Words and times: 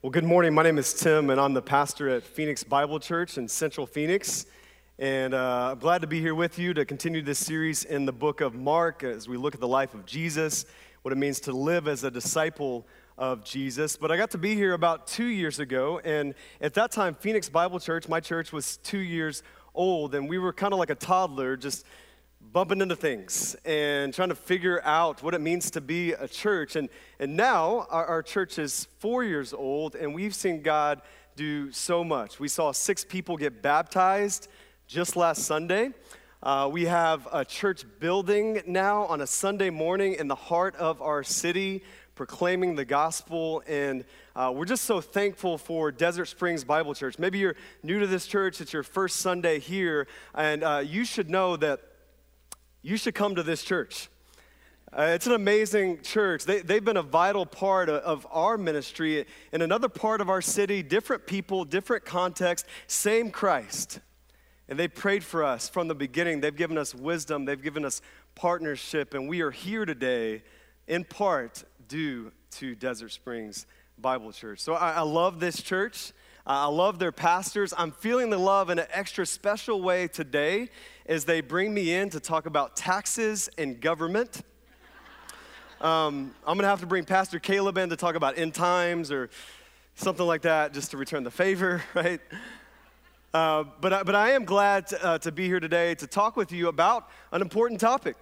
Well, 0.00 0.10
good 0.10 0.22
morning. 0.22 0.54
My 0.54 0.62
name 0.62 0.78
is 0.78 0.94
Tim, 0.94 1.28
and 1.28 1.40
I'm 1.40 1.54
the 1.54 1.60
pastor 1.60 2.08
at 2.08 2.22
Phoenix 2.22 2.62
Bible 2.62 3.00
Church 3.00 3.36
in 3.36 3.48
Central 3.48 3.84
Phoenix. 3.84 4.46
And 5.00 5.34
uh, 5.34 5.70
I'm 5.72 5.80
glad 5.80 6.02
to 6.02 6.06
be 6.06 6.20
here 6.20 6.36
with 6.36 6.56
you 6.56 6.72
to 6.74 6.84
continue 6.84 7.20
this 7.20 7.40
series 7.40 7.82
in 7.82 8.06
the 8.06 8.12
book 8.12 8.40
of 8.40 8.54
Mark 8.54 9.02
as 9.02 9.28
we 9.28 9.36
look 9.36 9.56
at 9.56 9.60
the 9.60 9.66
life 9.66 9.94
of 9.94 10.06
Jesus, 10.06 10.66
what 11.02 11.10
it 11.10 11.16
means 11.16 11.40
to 11.40 11.52
live 11.52 11.88
as 11.88 12.04
a 12.04 12.12
disciple 12.12 12.86
of 13.16 13.42
Jesus. 13.42 13.96
But 13.96 14.12
I 14.12 14.16
got 14.16 14.30
to 14.30 14.38
be 14.38 14.54
here 14.54 14.72
about 14.74 15.08
two 15.08 15.26
years 15.26 15.58
ago, 15.58 16.00
and 16.04 16.36
at 16.60 16.74
that 16.74 16.92
time, 16.92 17.16
Phoenix 17.16 17.48
Bible 17.48 17.80
Church, 17.80 18.08
my 18.08 18.20
church, 18.20 18.52
was 18.52 18.76
two 18.76 18.98
years 18.98 19.42
old, 19.74 20.14
and 20.14 20.28
we 20.28 20.38
were 20.38 20.52
kind 20.52 20.72
of 20.72 20.78
like 20.78 20.90
a 20.90 20.94
toddler, 20.94 21.56
just 21.56 21.84
bumping 22.52 22.80
into 22.80 22.96
things 22.96 23.56
and 23.64 24.14
trying 24.14 24.30
to 24.30 24.34
figure 24.34 24.80
out 24.84 25.22
what 25.22 25.34
it 25.34 25.40
means 25.40 25.70
to 25.72 25.80
be 25.80 26.12
a 26.12 26.26
church. 26.26 26.76
And, 26.76 26.88
and 27.18 27.36
now 27.36 27.86
our, 27.90 28.06
our 28.06 28.22
church 28.22 28.58
is 28.58 28.88
four 28.98 29.22
years 29.22 29.52
old, 29.52 29.94
and 29.94 30.14
we've 30.14 30.34
seen 30.34 30.62
God 30.62 31.02
do 31.36 31.70
so 31.72 32.02
much. 32.02 32.40
We 32.40 32.48
saw 32.48 32.72
six 32.72 33.04
people 33.04 33.36
get 33.36 33.60
baptized 33.62 34.48
just 34.86 35.14
last 35.14 35.42
Sunday. 35.44 35.90
Uh, 36.42 36.68
we 36.72 36.86
have 36.86 37.28
a 37.32 37.44
church 37.44 37.84
building 38.00 38.62
now 38.66 39.04
on 39.04 39.20
a 39.20 39.26
Sunday 39.26 39.70
morning 39.70 40.14
in 40.14 40.28
the 40.28 40.34
heart 40.34 40.74
of 40.76 41.02
our 41.02 41.22
city, 41.22 41.82
proclaiming 42.14 42.76
the 42.76 42.84
gospel. 42.84 43.62
And 43.68 44.04
uh, 44.34 44.52
we're 44.54 44.64
just 44.64 44.84
so 44.84 45.00
thankful 45.00 45.58
for 45.58 45.92
Desert 45.92 46.26
Springs 46.26 46.64
Bible 46.64 46.94
Church. 46.94 47.18
Maybe 47.18 47.38
you're 47.38 47.56
new 47.82 48.00
to 48.00 48.06
this 48.06 48.26
church, 48.26 48.60
it's 48.60 48.72
your 48.72 48.84
first 48.84 49.16
Sunday 49.16 49.58
here, 49.58 50.06
and 50.34 50.64
uh, 50.64 50.82
you 50.84 51.04
should 51.04 51.28
know 51.28 51.56
that 51.56 51.80
you 52.88 52.96
should 52.96 53.14
come 53.14 53.34
to 53.34 53.42
this 53.42 53.62
church. 53.62 54.08
Uh, 54.90 55.10
it's 55.14 55.26
an 55.26 55.34
amazing 55.34 56.00
church. 56.00 56.44
They, 56.44 56.62
they've 56.62 56.84
been 56.84 56.96
a 56.96 57.02
vital 57.02 57.44
part 57.44 57.90
of, 57.90 58.02
of, 58.02 58.26
our 58.30 58.56
ministry 58.56 59.26
in 59.52 59.60
another 59.60 59.90
part 59.90 60.22
of 60.22 60.30
our 60.30 60.40
city, 60.40 60.82
different 60.82 61.26
people, 61.26 61.66
different 61.66 62.06
context, 62.06 62.64
same 62.86 63.30
Christ. 63.30 64.00
And 64.70 64.78
they 64.78 64.88
prayed 64.88 65.22
for 65.22 65.44
us 65.44 65.68
from 65.68 65.88
the 65.88 65.94
beginning. 65.94 66.40
They've 66.40 66.56
given 66.56 66.78
us 66.78 66.94
wisdom, 66.94 67.44
they've 67.44 67.62
given 67.62 67.84
us 67.84 68.00
partnership, 68.34 69.12
and 69.12 69.28
we 69.28 69.42
are 69.42 69.50
here 69.50 69.84
today 69.84 70.42
in 70.86 71.04
part 71.04 71.64
due 71.88 72.32
to 72.52 72.74
Desert 72.74 73.10
Springs 73.10 73.66
Bible 73.98 74.32
Church. 74.32 74.60
So 74.60 74.72
I, 74.72 74.92
I 74.92 75.02
love 75.02 75.40
this 75.40 75.60
church. 75.60 76.12
I 76.50 76.64
love 76.68 76.98
their 76.98 77.12
pastors. 77.12 77.74
I'm 77.76 77.90
feeling 77.90 78.30
the 78.30 78.38
love 78.38 78.70
in 78.70 78.78
an 78.78 78.86
extra 78.90 79.26
special 79.26 79.82
way 79.82 80.08
today 80.08 80.70
as 81.04 81.26
they 81.26 81.42
bring 81.42 81.74
me 81.74 81.92
in 81.92 82.08
to 82.08 82.20
talk 82.20 82.46
about 82.46 82.74
taxes 82.74 83.50
and 83.58 83.78
government. 83.78 84.40
Um, 85.82 86.34
I'm 86.46 86.56
going 86.56 86.62
to 86.62 86.68
have 86.68 86.80
to 86.80 86.86
bring 86.86 87.04
Pastor 87.04 87.38
Caleb 87.38 87.76
in 87.76 87.90
to 87.90 87.96
talk 87.96 88.14
about 88.14 88.38
end 88.38 88.54
times 88.54 89.12
or 89.12 89.28
something 89.94 90.24
like 90.24 90.40
that 90.42 90.72
just 90.72 90.90
to 90.92 90.96
return 90.96 91.22
the 91.22 91.30
favor, 91.30 91.82
right? 91.94 92.20
Uh, 93.34 93.64
but, 93.82 94.06
but 94.06 94.14
I 94.14 94.30
am 94.30 94.46
glad 94.46 94.86
to, 94.86 95.04
uh, 95.04 95.18
to, 95.18 95.30
be 95.30 95.44
here 95.44 95.60
today 95.60 95.94
to 95.96 96.06
talk 96.06 96.34
with 96.34 96.50
you 96.50 96.68
about 96.68 97.10
an 97.30 97.42
important 97.42 97.78
topic. 97.78 98.16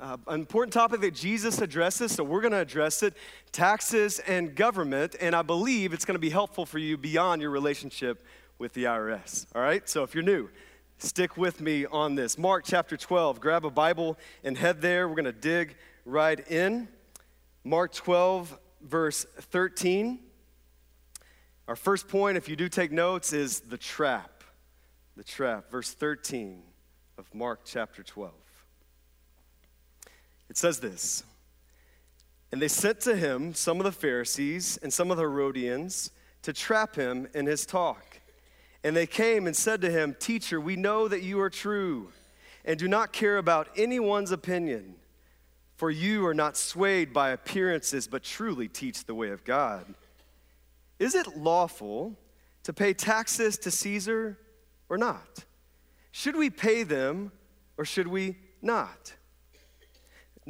Uh, 0.00 0.16
an 0.28 0.40
important 0.40 0.72
topic 0.72 1.02
that 1.02 1.14
Jesus 1.14 1.60
addresses, 1.60 2.12
so 2.12 2.24
we're 2.24 2.40
going 2.40 2.52
to 2.52 2.58
address 2.58 3.02
it 3.02 3.14
taxes 3.52 4.18
and 4.20 4.54
government. 4.54 5.14
And 5.20 5.36
I 5.36 5.42
believe 5.42 5.92
it's 5.92 6.06
going 6.06 6.14
to 6.14 6.20
be 6.20 6.30
helpful 6.30 6.64
for 6.64 6.78
you 6.78 6.96
beyond 6.96 7.42
your 7.42 7.50
relationship 7.50 8.24
with 8.58 8.72
the 8.72 8.84
IRS. 8.84 9.44
All 9.54 9.60
right? 9.60 9.86
So 9.86 10.02
if 10.02 10.14
you're 10.14 10.24
new, 10.24 10.48
stick 10.96 11.36
with 11.36 11.60
me 11.60 11.84
on 11.84 12.14
this. 12.14 12.38
Mark 12.38 12.64
chapter 12.64 12.96
12. 12.96 13.40
Grab 13.40 13.66
a 13.66 13.70
Bible 13.70 14.18
and 14.42 14.56
head 14.56 14.80
there. 14.80 15.06
We're 15.06 15.16
going 15.16 15.26
to 15.26 15.32
dig 15.32 15.76
right 16.06 16.40
in. 16.50 16.88
Mark 17.62 17.92
12, 17.92 18.58
verse 18.80 19.26
13. 19.38 20.18
Our 21.68 21.76
first 21.76 22.08
point, 22.08 22.38
if 22.38 22.48
you 22.48 22.56
do 22.56 22.70
take 22.70 22.90
notes, 22.90 23.34
is 23.34 23.60
the 23.60 23.76
trap. 23.76 24.44
The 25.18 25.24
trap. 25.24 25.70
Verse 25.70 25.92
13 25.92 26.62
of 27.18 27.34
Mark 27.34 27.60
chapter 27.66 28.02
12. 28.02 28.32
It 30.50 30.58
says 30.58 30.80
this 30.80 31.22
And 32.52 32.60
they 32.60 32.68
sent 32.68 33.00
to 33.02 33.16
him 33.16 33.54
some 33.54 33.78
of 33.78 33.84
the 33.84 33.92
Pharisees 33.92 34.78
and 34.82 34.92
some 34.92 35.10
of 35.10 35.16
the 35.16 35.22
Herodians 35.22 36.10
to 36.42 36.52
trap 36.52 36.96
him 36.96 37.28
in 37.32 37.46
his 37.46 37.64
talk. 37.64 38.20
And 38.82 38.96
they 38.96 39.06
came 39.06 39.46
and 39.46 39.56
said 39.56 39.80
to 39.82 39.90
him, 39.90 40.16
Teacher, 40.18 40.60
we 40.60 40.74
know 40.74 41.06
that 41.06 41.22
you 41.22 41.40
are 41.40 41.50
true 41.50 42.12
and 42.64 42.78
do 42.78 42.88
not 42.88 43.12
care 43.12 43.38
about 43.38 43.68
anyone's 43.76 44.32
opinion, 44.32 44.96
for 45.76 45.90
you 45.90 46.26
are 46.26 46.34
not 46.34 46.56
swayed 46.56 47.12
by 47.12 47.30
appearances, 47.30 48.06
but 48.06 48.22
truly 48.22 48.68
teach 48.68 49.04
the 49.04 49.14
way 49.14 49.30
of 49.30 49.44
God. 49.44 49.94
Is 50.98 51.14
it 51.14 51.36
lawful 51.36 52.18
to 52.64 52.72
pay 52.72 52.92
taxes 52.92 53.56
to 53.58 53.70
Caesar 53.70 54.38
or 54.88 54.98
not? 54.98 55.44
Should 56.10 56.36
we 56.36 56.50
pay 56.50 56.82
them 56.82 57.32
or 57.78 57.84
should 57.84 58.08
we 58.08 58.36
not? 58.60 59.14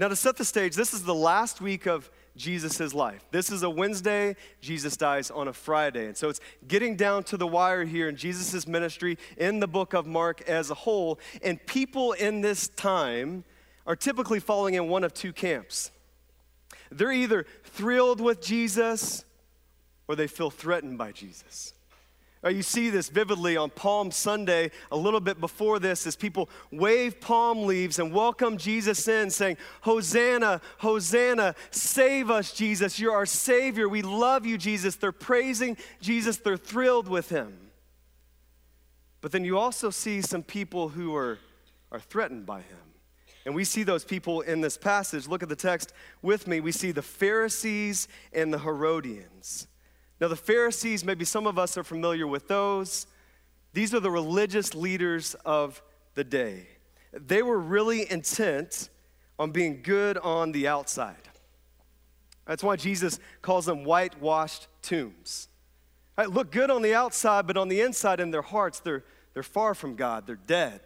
Now, 0.00 0.08
to 0.08 0.16
set 0.16 0.38
the 0.38 0.46
stage, 0.46 0.76
this 0.76 0.94
is 0.94 1.02
the 1.02 1.14
last 1.14 1.60
week 1.60 1.86
of 1.86 2.10
Jesus' 2.34 2.94
life. 2.94 3.22
This 3.32 3.50
is 3.50 3.62
a 3.62 3.68
Wednesday, 3.68 4.34
Jesus 4.62 4.96
dies 4.96 5.30
on 5.30 5.46
a 5.46 5.52
Friday. 5.52 6.06
And 6.06 6.16
so 6.16 6.30
it's 6.30 6.40
getting 6.66 6.96
down 6.96 7.22
to 7.24 7.36
the 7.36 7.46
wire 7.46 7.84
here 7.84 8.08
in 8.08 8.16
Jesus' 8.16 8.66
ministry 8.66 9.18
in 9.36 9.60
the 9.60 9.68
book 9.68 9.92
of 9.92 10.06
Mark 10.06 10.40
as 10.48 10.70
a 10.70 10.74
whole. 10.74 11.20
And 11.42 11.64
people 11.66 12.12
in 12.12 12.40
this 12.40 12.68
time 12.68 13.44
are 13.86 13.94
typically 13.94 14.40
falling 14.40 14.72
in 14.72 14.88
one 14.88 15.04
of 15.04 15.12
two 15.12 15.34
camps. 15.34 15.90
They're 16.90 17.12
either 17.12 17.44
thrilled 17.64 18.22
with 18.22 18.40
Jesus 18.40 19.26
or 20.08 20.16
they 20.16 20.28
feel 20.28 20.48
threatened 20.50 20.96
by 20.96 21.12
Jesus. 21.12 21.74
Uh, 22.42 22.48
you 22.48 22.62
see 22.62 22.88
this 22.88 23.10
vividly 23.10 23.56
on 23.56 23.68
Palm 23.68 24.10
Sunday, 24.10 24.70
a 24.90 24.96
little 24.96 25.20
bit 25.20 25.40
before 25.40 25.78
this, 25.78 26.06
as 26.06 26.16
people 26.16 26.48
wave 26.72 27.20
palm 27.20 27.66
leaves 27.66 27.98
and 27.98 28.14
welcome 28.14 28.56
Jesus 28.56 29.06
in, 29.08 29.28
saying, 29.28 29.58
Hosanna, 29.82 30.62
Hosanna, 30.78 31.54
save 31.70 32.30
us, 32.30 32.54
Jesus. 32.54 32.98
You're 32.98 33.14
our 33.14 33.26
Savior. 33.26 33.90
We 33.90 34.00
love 34.00 34.46
you, 34.46 34.56
Jesus. 34.56 34.96
They're 34.96 35.12
praising 35.12 35.76
Jesus, 36.00 36.38
they're 36.38 36.56
thrilled 36.56 37.08
with 37.08 37.28
him. 37.28 37.70
But 39.20 39.32
then 39.32 39.44
you 39.44 39.58
also 39.58 39.90
see 39.90 40.22
some 40.22 40.42
people 40.42 40.88
who 40.88 41.14
are, 41.14 41.38
are 41.92 42.00
threatened 42.00 42.46
by 42.46 42.60
him. 42.60 42.78
And 43.44 43.54
we 43.54 43.64
see 43.64 43.82
those 43.82 44.04
people 44.04 44.40
in 44.40 44.62
this 44.62 44.78
passage. 44.78 45.28
Look 45.28 45.42
at 45.42 45.50
the 45.50 45.56
text 45.56 45.92
with 46.22 46.46
me. 46.46 46.60
We 46.60 46.72
see 46.72 46.90
the 46.90 47.02
Pharisees 47.02 48.08
and 48.32 48.52
the 48.52 48.58
Herodians. 48.58 49.66
Now, 50.20 50.28
the 50.28 50.36
Pharisees, 50.36 51.04
maybe 51.04 51.24
some 51.24 51.46
of 51.46 51.58
us 51.58 51.78
are 51.78 51.84
familiar 51.84 52.26
with 52.26 52.46
those. 52.46 53.06
These 53.72 53.94
are 53.94 54.00
the 54.00 54.10
religious 54.10 54.74
leaders 54.74 55.34
of 55.44 55.82
the 56.14 56.24
day. 56.24 56.66
They 57.12 57.42
were 57.42 57.58
really 57.58 58.10
intent 58.10 58.90
on 59.38 59.50
being 59.50 59.80
good 59.82 60.18
on 60.18 60.52
the 60.52 60.68
outside. 60.68 61.16
That's 62.46 62.62
why 62.62 62.76
Jesus 62.76 63.18
calls 63.42 63.66
them 63.66 63.84
whitewashed 63.84 64.66
tombs. 64.82 65.48
Right, 66.18 66.28
look 66.28 66.50
good 66.50 66.70
on 66.70 66.82
the 66.82 66.94
outside, 66.94 67.46
but 67.46 67.56
on 67.56 67.68
the 67.68 67.80
inside 67.80 68.20
in 68.20 68.30
their 68.30 68.42
hearts, 68.42 68.80
they're, 68.80 69.04
they're 69.32 69.42
far 69.42 69.74
from 69.74 69.94
God, 69.94 70.26
they're 70.26 70.36
dead. 70.36 70.80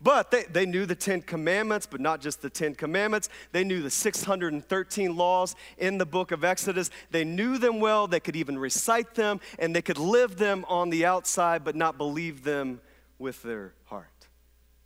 But 0.00 0.30
they, 0.30 0.44
they 0.44 0.64
knew 0.64 0.86
the 0.86 0.94
Ten 0.94 1.22
Commandments, 1.22 1.86
but 1.86 2.00
not 2.00 2.20
just 2.20 2.40
the 2.40 2.50
Ten 2.50 2.74
Commandments. 2.74 3.28
They 3.50 3.64
knew 3.64 3.82
the 3.82 3.90
613 3.90 5.16
laws 5.16 5.56
in 5.76 5.98
the 5.98 6.06
book 6.06 6.30
of 6.30 6.44
Exodus. 6.44 6.90
They 7.10 7.24
knew 7.24 7.58
them 7.58 7.80
well. 7.80 8.06
They 8.06 8.20
could 8.20 8.36
even 8.36 8.58
recite 8.58 9.14
them, 9.14 9.40
and 9.58 9.74
they 9.74 9.82
could 9.82 9.98
live 9.98 10.36
them 10.36 10.64
on 10.68 10.90
the 10.90 11.04
outside, 11.04 11.64
but 11.64 11.74
not 11.74 11.98
believe 11.98 12.44
them 12.44 12.80
with 13.18 13.42
their 13.42 13.74
heart. 13.86 14.06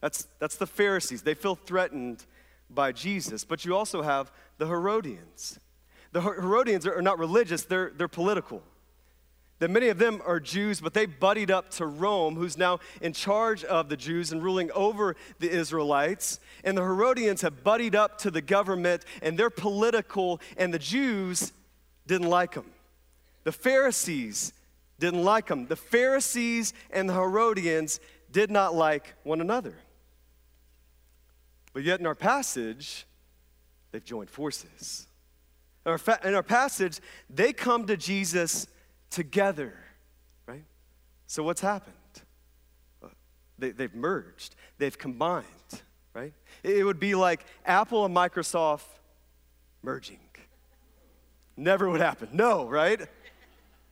That's, 0.01 0.27
that's 0.39 0.57
the 0.57 0.67
Pharisees. 0.67 1.23
They 1.23 1.35
feel 1.35 1.57
threatened 1.57 2.25
by 2.71 2.93
Jesus. 2.93 3.45
But 3.45 3.67
you 3.67 3.77
also 3.77 4.01
have 4.01 4.33
the 4.57 4.67
Herodians. 4.67 5.61
The 6.13 6.23
Herodians 6.23 6.87
are 6.87 7.03
not 7.03 7.19
religious, 7.19 7.65
they're, 7.65 7.93
they're 7.95 8.09
political 8.09 8.63
that 9.59 9.71
many 9.71 9.89
of 9.89 9.99
them 9.99 10.21
are 10.27 10.41
Jews, 10.41 10.81
but 10.81 10.93
they 10.93 11.07
buddied 11.07 11.51
up 11.51 11.71
to 11.73 11.87
Rome, 11.87 12.35
who's 12.35 12.59
now 12.59 12.81
in 13.01 13.13
charge 13.13 13.63
of 13.65 13.89
the 13.89 13.97
Jews 13.97 14.33
and 14.33 14.43
ruling 14.43 14.71
over 14.73 15.15
the 15.39 15.51
Israelites. 15.51 16.41
And 16.65 16.77
the 16.77 16.83
Herodians 16.83 17.43
have 17.43 17.63
buddied 17.63 17.95
up 17.95 18.19
to 18.19 18.31
the 18.31 18.43
government, 18.43 19.05
and 19.23 19.39
they're 19.39 19.51
political, 19.51 20.41
and 20.57 20.75
the 20.75 20.79
Jews 20.81 21.53
didn't 22.07 22.29
like 22.29 22.55
them. 22.55 22.67
The 23.45 23.53
Pharisees 23.53 24.53
didn't 24.99 25.25
like 25.25 25.49
them. 25.49 25.67
The 25.67 25.77
Pharisees 25.77 26.75
and 26.91 27.09
the 27.09 27.15
Herodians 27.15 28.01
did 28.31 28.51
not 28.51 28.75
like 28.75 29.15
one 29.23 29.41
another. 29.41 29.75
But 31.73 31.85
yet, 31.85 32.01
in 32.01 32.07
our 32.07 32.15
passage, 32.15 33.07
they've 33.91 34.05
joined 34.05 34.31
forces. 34.31 35.07
In 35.85 35.93
our, 35.93 35.99
fa- 35.99 36.21
in 36.25 36.35
our 36.35 36.43
passage, 36.43 37.01
they 37.29 37.53
come 37.53 37.87
to 37.87 37.97
Jesus 37.97 38.67
together, 39.13 39.75
right? 40.47 40.65
So 41.27 41.43
what's 41.43 41.61
happened? 41.61 41.95
They, 43.59 43.71
they've 43.71 43.95
merged, 43.95 44.57
they've 44.79 44.99
combined, 44.99 45.45
right? 46.15 46.33
It 46.65 46.85
would 46.85 46.99
be 46.99 47.15
like 47.15 47.45
Apple 47.65 48.05
and 48.05 48.17
Microsoft 48.17 48.87
merging. 49.83 50.19
Never 51.57 51.89
would 51.89 52.01
happen. 52.01 52.31
No, 52.33 52.69
right? 52.69 53.01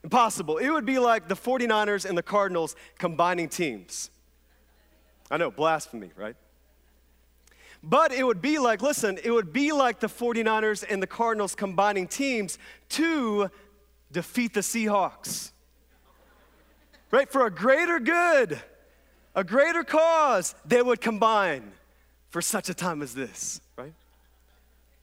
Impossible. 0.02 0.56
It 0.56 0.70
would 0.70 0.86
be 0.86 0.98
like 0.98 1.28
the 1.28 1.36
49ers 1.36 2.08
and 2.08 2.16
the 2.16 2.22
Cardinals 2.22 2.74
combining 2.98 3.48
teams. 3.48 4.10
I 5.30 5.36
know, 5.36 5.50
blasphemy, 5.50 6.10
right? 6.16 6.34
But 7.82 8.12
it 8.12 8.24
would 8.24 8.42
be 8.42 8.58
like, 8.58 8.82
listen, 8.82 9.18
it 9.22 9.30
would 9.30 9.52
be 9.52 9.72
like 9.72 10.00
the 10.00 10.08
49ers 10.08 10.84
and 10.88 11.02
the 11.02 11.06
Cardinals 11.06 11.54
combining 11.54 12.08
teams 12.08 12.58
to 12.90 13.50
defeat 14.12 14.54
the 14.54 14.60
Seahawks. 14.60 15.52
Right? 17.10 17.30
For 17.30 17.46
a 17.46 17.50
greater 17.50 17.98
good, 17.98 18.60
a 19.34 19.44
greater 19.44 19.84
cause, 19.84 20.54
they 20.64 20.82
would 20.82 21.00
combine 21.00 21.72
for 22.30 22.40
such 22.40 22.68
a 22.68 22.74
time 22.74 23.02
as 23.02 23.14
this, 23.14 23.60
right? 23.76 23.92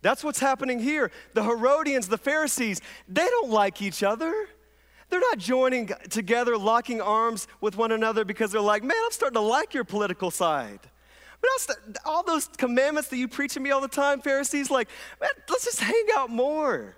That's 0.02 0.24
what's 0.24 0.40
happening 0.40 0.80
here. 0.80 1.12
The 1.34 1.44
Herodians, 1.44 2.08
the 2.08 2.18
Pharisees, 2.18 2.82
they 3.08 3.26
don't 3.26 3.50
like 3.50 3.82
each 3.82 4.04
other. 4.04 4.48
They're 5.10 5.20
not 5.20 5.38
joining 5.38 5.92
together, 6.10 6.58
locking 6.58 7.02
arms 7.02 7.48
with 7.62 7.78
one 7.78 7.92
another 7.92 8.26
because 8.26 8.52
they're 8.52 8.62
like, 8.62 8.84
man, 8.84 8.98
I'm 9.06 9.12
starting 9.12 9.36
to 9.36 9.42
like 9.42 9.74
your 9.74 9.86
political 9.86 10.32
side. 10.32 10.80
But 11.40 11.78
all 12.06 12.24
those 12.24 12.48
commandments 12.48 13.10
that 13.10 13.18
you 13.18 13.28
preach 13.28 13.54
to 13.54 13.60
me 13.60 13.72
all 13.72 13.80
the 13.80 13.88
time, 13.88 14.22
Pharisees, 14.22 14.70
like, 14.70 14.90
man, 15.22 15.30
let's 15.50 15.66
just 15.66 15.80
hang 15.80 16.06
out 16.16 16.30
more. 16.30 16.97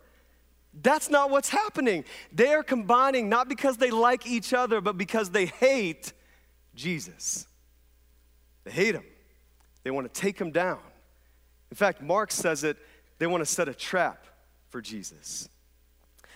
That's 0.81 1.09
not 1.09 1.29
what's 1.29 1.49
happening. 1.49 2.05
They 2.31 2.53
are 2.53 2.63
combining 2.63 3.29
not 3.29 3.49
because 3.49 3.77
they 3.77 3.91
like 3.91 4.25
each 4.25 4.53
other, 4.53 4.81
but 4.81 4.97
because 4.97 5.31
they 5.31 5.47
hate 5.47 6.13
Jesus. 6.75 7.47
They 8.63 8.71
hate 8.71 8.95
him. 8.95 9.03
They 9.83 9.91
want 9.91 10.11
to 10.11 10.21
take 10.21 10.39
him 10.39 10.51
down. 10.51 10.79
In 11.71 11.75
fact, 11.75 12.01
Mark 12.01 12.31
says 12.31 12.63
it, 12.63 12.77
they 13.17 13.27
want 13.27 13.41
to 13.41 13.45
set 13.45 13.67
a 13.67 13.73
trap 13.73 14.25
for 14.69 14.81
Jesus. 14.81 15.49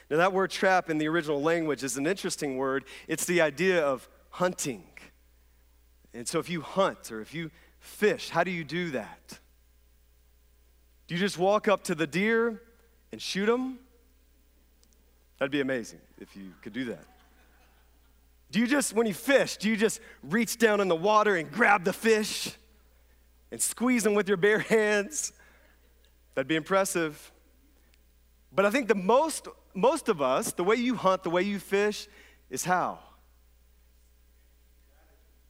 Now, 0.10 0.18
that 0.18 0.34
word 0.34 0.52
trap 0.52 0.90
in 0.90 0.98
the 0.98 1.08
original 1.08 1.42
language 1.42 1.84
is 1.84 1.98
an 1.98 2.06
interesting 2.06 2.58
word. 2.58 2.86
It's 3.08 3.26
the 3.26 3.42
idea 3.42 3.84
of 3.84 4.08
hunting. 4.30 4.84
And 6.14 6.28
so, 6.28 6.40
if 6.40 6.50
you 6.50 6.62
hunt 6.62 7.12
or 7.12 7.22
if 7.22 7.34
you 7.34 7.50
fish, 7.80 8.30
how 8.30 8.44
do 8.44 8.52
you 8.52 8.64
do 8.64 8.92
that? 8.92 9.40
Do 11.08 11.16
you 11.16 11.20
just 11.20 11.38
walk 11.38 11.68
up 11.68 11.84
to 11.86 11.96
the 11.96 12.06
deer 12.06 12.62
and 13.12 13.22
shoot 13.22 13.46
them? 13.46 13.80
That'd 15.44 15.52
be 15.52 15.60
amazing 15.60 16.00
if 16.22 16.38
you 16.38 16.54
could 16.62 16.72
do 16.72 16.86
that. 16.86 17.04
Do 18.50 18.62
you 18.62 18.66
just, 18.66 18.94
when 18.94 19.06
you 19.06 19.14
fish, 19.14 19.58
do 19.58 19.68
you 19.68 19.76
just 19.76 20.00
reach 20.24 20.58
down 20.58 20.80
in 20.80 20.88
the 20.88 20.96
water 20.96 21.36
and 21.36 21.52
grab 21.52 21.84
the 21.84 21.92
fish 21.92 22.50
and 23.52 23.62
squeeze 23.62 24.04
them 24.04 24.14
with 24.14 24.30
your 24.30 24.38
bare 24.38 24.60
hands? 24.60 25.34
That'd 26.34 26.48
be 26.48 26.56
impressive. 26.56 27.30
But 28.56 28.66
I 28.66 28.70
think 28.70 28.88
the 28.88 28.96
most, 28.96 29.50
most 29.74 30.08
of 30.08 30.22
us, 30.22 30.54
the 30.54 30.64
way 30.64 30.78
you 30.78 30.96
hunt, 30.96 31.24
the 31.24 31.30
way 31.30 31.42
you 31.42 31.60
fish, 31.60 32.08
is 32.50 32.64
how? 32.64 33.00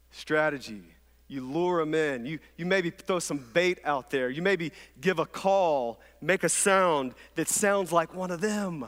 Strategy. 0.10 0.82
You 1.28 1.48
lure 1.48 1.82
them 1.82 1.94
in. 1.94 2.26
You, 2.26 2.40
you 2.58 2.66
maybe 2.66 2.90
throw 2.90 3.20
some 3.20 3.46
bait 3.54 3.78
out 3.84 4.10
there. 4.10 4.32
You 4.32 4.42
maybe 4.42 4.72
give 5.00 5.20
a 5.20 5.28
call, 5.28 6.02
make 6.20 6.44
a 6.44 6.50
sound 6.50 7.14
that 7.36 7.48
sounds 7.48 7.92
like 7.92 8.16
one 8.16 8.32
of 8.32 8.42
them 8.42 8.88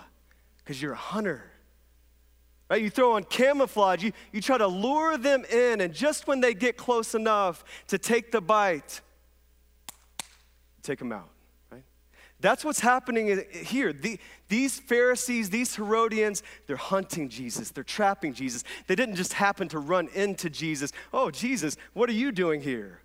because 0.66 0.82
you're 0.82 0.94
a 0.94 0.98
hunter. 0.98 1.44
Right? 2.70 2.82
You 2.82 2.90
throw 2.90 3.14
on 3.14 3.24
camouflage, 3.24 4.04
you, 4.04 4.12
you 4.32 4.42
try 4.42 4.58
to 4.58 4.68
lure 4.68 5.18
them 5.18 5.46
in, 5.46 5.82
and 5.82 5.94
just 5.94 6.28
when 6.28 6.42
they 6.42 6.56
get 6.56 6.78
close 6.78 7.14
enough 7.14 7.64
to 7.88 8.00
take 8.00 8.32
the 8.32 8.42
bite, 8.42 9.02
take 10.82 10.98
them 10.98 11.12
out. 11.12 11.30
Right? 11.72 11.84
That's 12.40 12.66
what's 12.66 12.80
happening 12.80 13.44
here. 13.52 13.94
The, 13.94 14.20
these 14.48 14.80
Pharisees, 14.80 15.52
these 15.52 15.76
Herodians, 15.76 16.42
they're 16.66 16.76
hunting 16.76 17.30
Jesus, 17.30 17.70
they're 17.70 17.84
trapping 17.84 18.34
Jesus. 18.34 18.64
They 18.88 18.96
didn't 18.96 19.16
just 19.16 19.34
happen 19.34 19.68
to 19.68 19.78
run 19.80 20.10
into 20.16 20.50
Jesus. 20.50 20.92
Oh, 21.14 21.30
Jesus, 21.30 21.78
what 21.94 22.10
are 22.10 22.14
you 22.14 22.32
doing 22.32 22.62
here? 22.62 23.02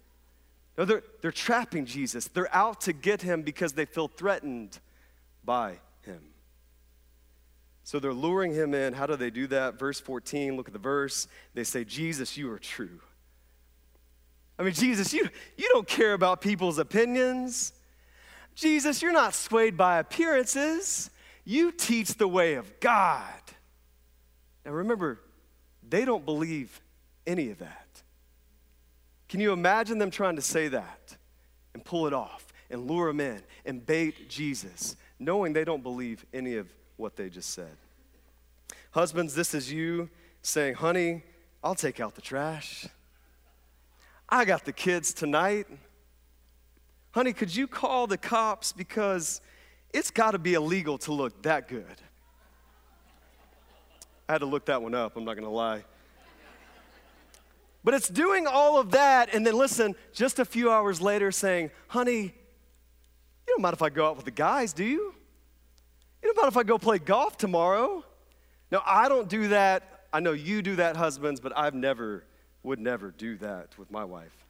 No, 0.79 0.87
they're, 0.87 1.03
they're 1.21 1.33
trapping 1.33 1.85
Jesus. 1.85 2.29
They're 2.29 2.55
out 2.55 2.81
to 2.83 2.95
get 2.95 3.21
him 3.21 3.43
because 3.43 3.75
they 3.75 3.85
feel 3.85 4.09
threatened 4.09 4.79
by. 5.45 5.81
So 7.91 7.99
they're 7.99 8.15
luring 8.15 8.55
him 8.55 8.73
in. 8.73 8.93
How 8.93 9.05
do 9.07 9.17
they 9.17 9.31
do 9.31 9.49
that? 9.49 9.77
Verse 9.77 9.99
14, 9.99 10.57
look 10.57 10.69
at 10.69 10.73
the 10.73 10.79
verse. 10.79 11.27
They 11.55 11.65
say, 11.65 11.83
Jesus, 11.83 12.37
you 12.37 12.49
are 12.53 12.59
true. 12.61 13.01
I 14.57 14.63
mean, 14.63 14.75
Jesus, 14.75 15.13
you, 15.13 15.29
you 15.57 15.69
don't 15.73 15.89
care 15.89 16.13
about 16.13 16.41
people's 16.41 16.79
opinions. 16.79 17.73
Jesus, 18.55 19.03
you're 19.03 19.11
not 19.11 19.35
swayed 19.35 19.77
by 19.77 19.99
appearances. 19.99 21.11
You 21.45 21.73
teach 21.73 22.15
the 22.15 22.29
way 22.29 22.55
of 22.55 22.79
God. 22.79 23.25
Now 24.65 24.71
remember, 24.71 25.19
they 25.83 26.05
don't 26.05 26.25
believe 26.25 26.81
any 27.27 27.51
of 27.51 27.59
that. 27.59 28.03
Can 29.29 29.41
you 29.41 29.53
imagine 29.53 29.99
them 29.99 30.13
trying 30.13 30.37
to 30.37 30.43
say 30.43 30.69
that 30.69 31.17
and 31.75 31.85
pull 31.85 32.07
it 32.07 32.13
off 32.13 32.47
and 32.71 32.87
lure 32.89 33.09
him 33.09 33.19
in 33.19 33.43
and 33.67 33.85
bait 33.85 34.29
Jesus, 34.29 34.95
knowing 35.19 35.53
they 35.53 35.65
don't 35.65 35.83
believe 35.83 36.25
any 36.33 36.55
of 36.55 36.69
what 37.01 37.17
they 37.17 37.29
just 37.29 37.51
said. 37.51 37.77
Husbands, 38.93 39.35
this 39.35 39.55
is 39.55 39.73
you 39.73 40.09
saying, 40.43 40.75
honey, 40.75 41.23
I'll 41.63 41.75
take 41.75 42.01
out 42.01 42.15
the 42.15 42.21
trash. 42.21 42.87
I 44.29 44.45
got 44.45 44.65
the 44.65 44.73
kids 44.73 45.13
tonight. 45.13 45.67
Honey, 47.13 47.33
could 47.33 47.55
you 47.55 47.67
call 47.67 48.07
the 48.07 48.17
cops 48.17 48.73
because 48.73 49.41
it's 49.93 50.11
got 50.11 50.33
to 50.33 50.39
be 50.39 50.55
illegal 50.55 50.99
to 50.99 51.13
look 51.13 51.43
that 51.43 51.69
good? 51.69 51.85
I 54.29 54.33
had 54.33 54.39
to 54.39 54.47
look 54.47 54.67
that 54.67 54.81
one 54.81 54.95
up, 54.95 55.17
I'm 55.17 55.25
not 55.25 55.35
going 55.35 55.45
to 55.45 55.51
lie. 55.51 55.83
But 57.83 57.95
it's 57.95 58.09
doing 58.09 58.47
all 58.47 58.79
of 58.79 58.93
that, 58.93 59.35
and 59.35 59.45
then 59.45 59.57
listen, 59.57 59.97
just 60.13 60.39
a 60.39 60.45
few 60.45 60.71
hours 60.71 61.01
later 61.01 61.33
saying, 61.33 61.71
honey, 61.89 62.23
you 62.23 63.55
don't 63.55 63.63
mind 63.63 63.73
if 63.73 63.83
I 63.83 63.89
go 63.89 64.07
out 64.07 64.17
with 64.17 64.27
the 64.27 64.31
guys, 64.31 64.73
do 64.73 64.85
you? 64.85 65.15
You 66.23 66.29
know 66.29 66.41
about 66.41 66.49
if 66.49 66.57
I 66.57 66.63
go 66.63 66.79
play 66.79 66.99
golf 66.99 67.37
tomorrow? 67.37 68.05
No, 68.71 68.83
I 68.85 69.09
don't 69.09 69.29
do 69.29 69.49
that. 69.49 70.07
I 70.13 70.21
know 70.21 70.33
you 70.33 70.63
do 70.63 70.77
that, 70.77 70.97
husbands, 70.97 71.41
but 71.41 71.57
I've 71.57 71.75
never, 71.75 72.25
would 72.63 72.79
never 72.79 73.11
do 73.11 73.37
that 73.39 73.79
with 73.79 73.91
my 73.91 74.05
wife. 74.05 74.41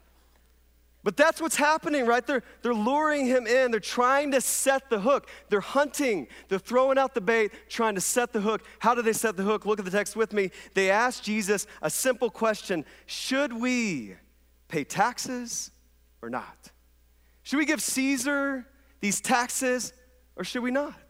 But 1.02 1.16
that's 1.16 1.40
what's 1.40 1.56
happening, 1.56 2.04
right? 2.04 2.26
They're, 2.26 2.42
they're 2.60 2.74
luring 2.74 3.24
him 3.26 3.46
in. 3.46 3.70
They're 3.70 3.80
trying 3.80 4.32
to 4.32 4.40
set 4.40 4.90
the 4.90 5.00
hook. 5.00 5.28
They're 5.48 5.60
hunting. 5.60 6.28
They're 6.48 6.58
throwing 6.58 6.98
out 6.98 7.14
the 7.14 7.22
bait, 7.22 7.52
trying 7.70 7.94
to 7.94 8.02
set 8.02 8.34
the 8.34 8.40
hook. 8.40 8.66
How 8.80 8.94
do 8.94 9.00
they 9.00 9.14
set 9.14 9.36
the 9.36 9.42
hook? 9.42 9.64
Look 9.64 9.78
at 9.78 9.86
the 9.86 9.90
text 9.90 10.14
with 10.14 10.34
me. 10.34 10.50
They 10.74 10.90
ask 10.90 11.22
Jesus 11.22 11.66
a 11.80 11.88
simple 11.88 12.28
question 12.28 12.84
Should 13.06 13.52
we 13.52 14.16
pay 14.68 14.84
taxes 14.84 15.70
or 16.20 16.28
not? 16.28 16.70
Should 17.44 17.56
we 17.56 17.64
give 17.64 17.80
Caesar 17.80 18.66
these 19.00 19.22
taxes 19.22 19.94
or 20.36 20.44
should 20.44 20.62
we 20.62 20.70
not? 20.70 21.09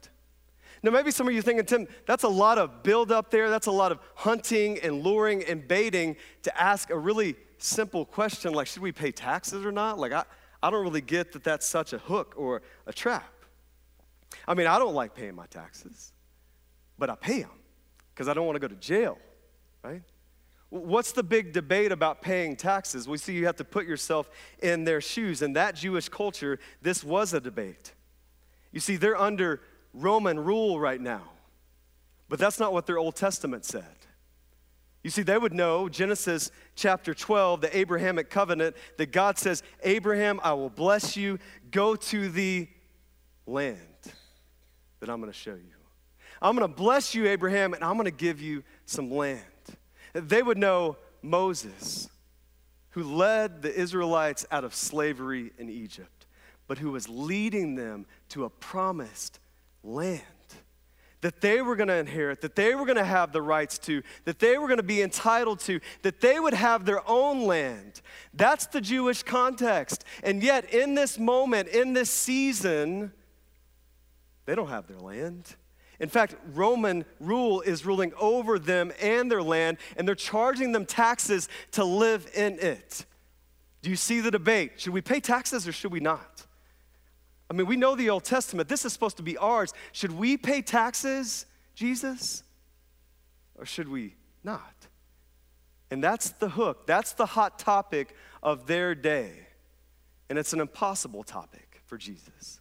Now, 0.83 0.91
maybe 0.91 1.11
some 1.11 1.29
of 1.29 1.35
you 1.35 1.43
thinking, 1.43 1.67
Tim, 1.67 1.89
that's 2.07 2.25
a 2.25 2.29
lot 2.29 2.57
of 2.57 2.83
build 2.83 3.13
up 3.13 3.31
there. 3.31 3.51
That's 3.51 3.67
a 3.67 3.73
lot 3.73 3.93
of 3.93 3.99
hunting 4.15 4.79
and 4.81 5.03
luring 5.03 5.45
and 5.45 5.67
baiting 5.67 6.17
to 6.43 6.61
ask 6.61 6.91
a 6.91 6.99
really 6.99 7.37
simple 7.59 8.07
question 8.07 8.55
like, 8.55 8.67
should 8.67 8.83
we 8.83 8.93
pay 8.93 9.13
taxes 9.13 9.65
or 9.67 9.73
not? 9.73 9.99
Like, 9.99 10.13
I, 10.13 10.25
I 10.63 10.71
don't 10.71 10.83
really 10.83 11.03
get 11.03 11.33
that 11.33 11.45
that's 11.45 11.67
such 11.67 11.93
a 11.93 11.99
hook 11.99 12.35
or 12.37 12.63
a 12.87 12.93
trap. 12.93 13.31
I 14.49 14.55
mean, 14.55 14.67
I 14.67 14.79
don't 14.79 14.95
like 14.95 15.15
paying 15.15 15.35
my 15.35 15.47
taxes, 15.47 16.13
but 16.99 17.11
I 17.11 17.15
pay 17.15 17.43
them 17.43 17.51
because 18.15 18.29
I 18.29 18.35
don't 18.35 18.47
want 18.47 18.57
to 18.57 18.61
go 18.61 18.69
to 18.69 18.77
jail, 18.77 19.19
right? 19.83 20.03
What's 20.71 21.13
the 21.13 21.25
big 21.25 21.53
debate 21.53 21.91
about 21.91 22.23
paying 22.23 22.55
taxes? 22.57 23.09
We 23.09 23.19
see 23.19 23.35
you 23.35 23.47
have 23.47 23.57
to 23.57 23.65
put 23.65 23.87
yourself 23.87 24.31
in 24.63 24.85
their 24.85 25.01
shoes. 25.01 25.43
In 25.43 25.55
that 25.55 25.75
Jewish 25.75 26.09
culture, 26.09 26.61
this 26.81 27.03
was 27.03 27.35
a 27.35 27.41
debate. 27.41 27.93
You 28.71 28.79
see, 28.79 28.97
they're 28.97 29.21
under 29.21 29.61
Roman 29.93 30.39
rule 30.39 30.79
right 30.79 31.01
now. 31.01 31.23
But 32.29 32.39
that's 32.39 32.61
not 32.61 32.73
what 32.73 32.87
their 32.87 32.99
Old 32.99 33.17
Testament 33.17 33.65
said. 33.65 33.85
You 35.03 35.11
see, 35.11 35.23
they 35.23 35.39
would 35.39 35.55
know 35.55 35.89
Genesis 35.89 36.51
chapter 36.77 37.15
12, 37.15 37.63
the 37.63 37.77
Abrahamic 37.77 38.29
covenant, 38.29 38.77
that 38.99 39.13
God 39.13 39.39
says, 39.39 39.63
Abraham, 39.83 40.41
I 40.43 40.53
will 40.53 40.69
bless 40.69 41.17
you. 41.17 41.39
Go 41.71 41.97
to 41.97 42.29
the 42.29 42.69
land 43.47 43.79
that 45.01 45.09
I'm 45.09 45.21
going 45.21 45.33
to 45.33 45.39
show 45.39 45.55
you. 45.55 45.75
I'm 46.43 46.57
going 46.57 46.69
to 46.69 46.75
bless 46.75 47.15
you, 47.15 47.27
Abraham, 47.27 47.75
and 47.75 47.83
I'm 47.83 47.95
going 47.95 48.05
to 48.05 48.11
give 48.11 48.41
you 48.41 48.63
some 48.85 49.11
land. 49.11 49.41
They 50.13 50.43
would 50.43 50.59
know 50.59 50.97
Moses, 51.23 52.09
who 52.91 53.03
led 53.03 53.63
the 53.63 53.75
Israelites 53.75 54.47
out 54.51 54.65
of 54.65 54.75
slavery 54.75 55.53
in 55.59 55.69
Egypt, 55.71 56.27
but 56.67 56.79
who 56.79 56.93
was 56.93 57.09
leading 57.09 57.75
them 57.75 58.07
to 58.31 58.45
a 58.45 58.51
promised 58.51 59.39
land 59.83 60.23
that 61.21 61.41
they 61.41 61.61
were 61.61 61.77
going 61.77 61.89
to 61.89 61.97
inherit, 61.97 62.41
that 62.41 62.57
they 62.57 62.75
were 62.75 62.87
going 62.87 62.97
to 62.97 63.05
have 63.05 63.33
the 63.33 63.43
rights 63.43 63.79
to, 63.79 64.03
that 64.25 64.39
they 64.39 64.57
were 64.57 64.67
going 64.67 64.79
to 64.79 64.83
be 64.83 65.03
entitled 65.03 65.61
to, 65.61 65.81
that 66.03 66.21
they 66.21 66.41
would 66.41 66.55
have 66.55 66.85
their 66.85 67.07
own 67.09 67.45
land. 67.45 68.01
That's 68.33 68.67
the 68.67 68.81
Jewish 68.81 69.23
context. 69.23 70.05
And 70.23 70.43
yet, 70.43 70.73
in 70.73 70.95
this 70.95 71.19
moment, 71.19 71.69
in 71.69 71.93
this 71.93 72.11
season, 72.11 73.13
they 74.47 74.55
don't 74.55 74.69
have 74.69 74.87
their 74.87 74.99
land. 74.99 75.57
In 75.99 76.09
fact, 76.09 76.35
Roman 76.55 77.05
rule 77.21 77.61
is 77.61 77.85
ruling 77.85 78.13
over 78.19 78.59
them 78.59 78.91
and 79.03 79.31
their 79.31 79.43
land, 79.43 79.77
and 79.99 80.09
they're 80.09 80.15
charging 80.15 80.73
them 80.73 80.87
taxes 80.87 81.49
to 81.73 81.85
live 81.85 82.31
in 82.35 82.59
it. 82.59 83.05
Do 83.83 83.91
you 83.91 83.97
see 83.97 84.21
the 84.21 84.31
debate? 84.31 84.81
Should 84.81 84.95
we 84.95 85.03
pay 85.03 85.21
taxes 85.21 85.69
or 85.69 85.73
should 85.73 85.93
we 85.93 86.01
not? 86.01 86.47
I 87.51 87.53
mean, 87.53 87.67
we 87.67 87.77
know 87.77 87.97
the 87.97 88.11
Old 88.11 88.23
Testament. 88.23 88.69
This 88.69 88.85
is 88.85 88.93
supposed 88.93 89.17
to 89.17 89.25
be 89.25 89.37
ours. 89.37 89.75
Should 89.91 90.13
we 90.13 90.37
pay 90.37 90.63
taxes, 90.63 91.47
Jesus? 91.75 92.45
Or 93.59 93.67
should 93.67 93.89
we 93.89 94.15
not? 94.45 94.75
And 95.91 96.03
that's 96.03 96.31
the 96.31 96.51
hook. 96.51 96.87
That's 96.87 97.13
the 97.13 97.27
hot 97.27 97.59
topic 97.59 98.15
of 98.41 98.67
their 98.67 98.95
day. 98.95 99.33
And 100.29 100.39
it's 100.39 100.53
an 100.53 100.61
impossible 100.61 101.25
topic 101.25 101.83
for 101.87 101.99
Jesus. 101.99 102.61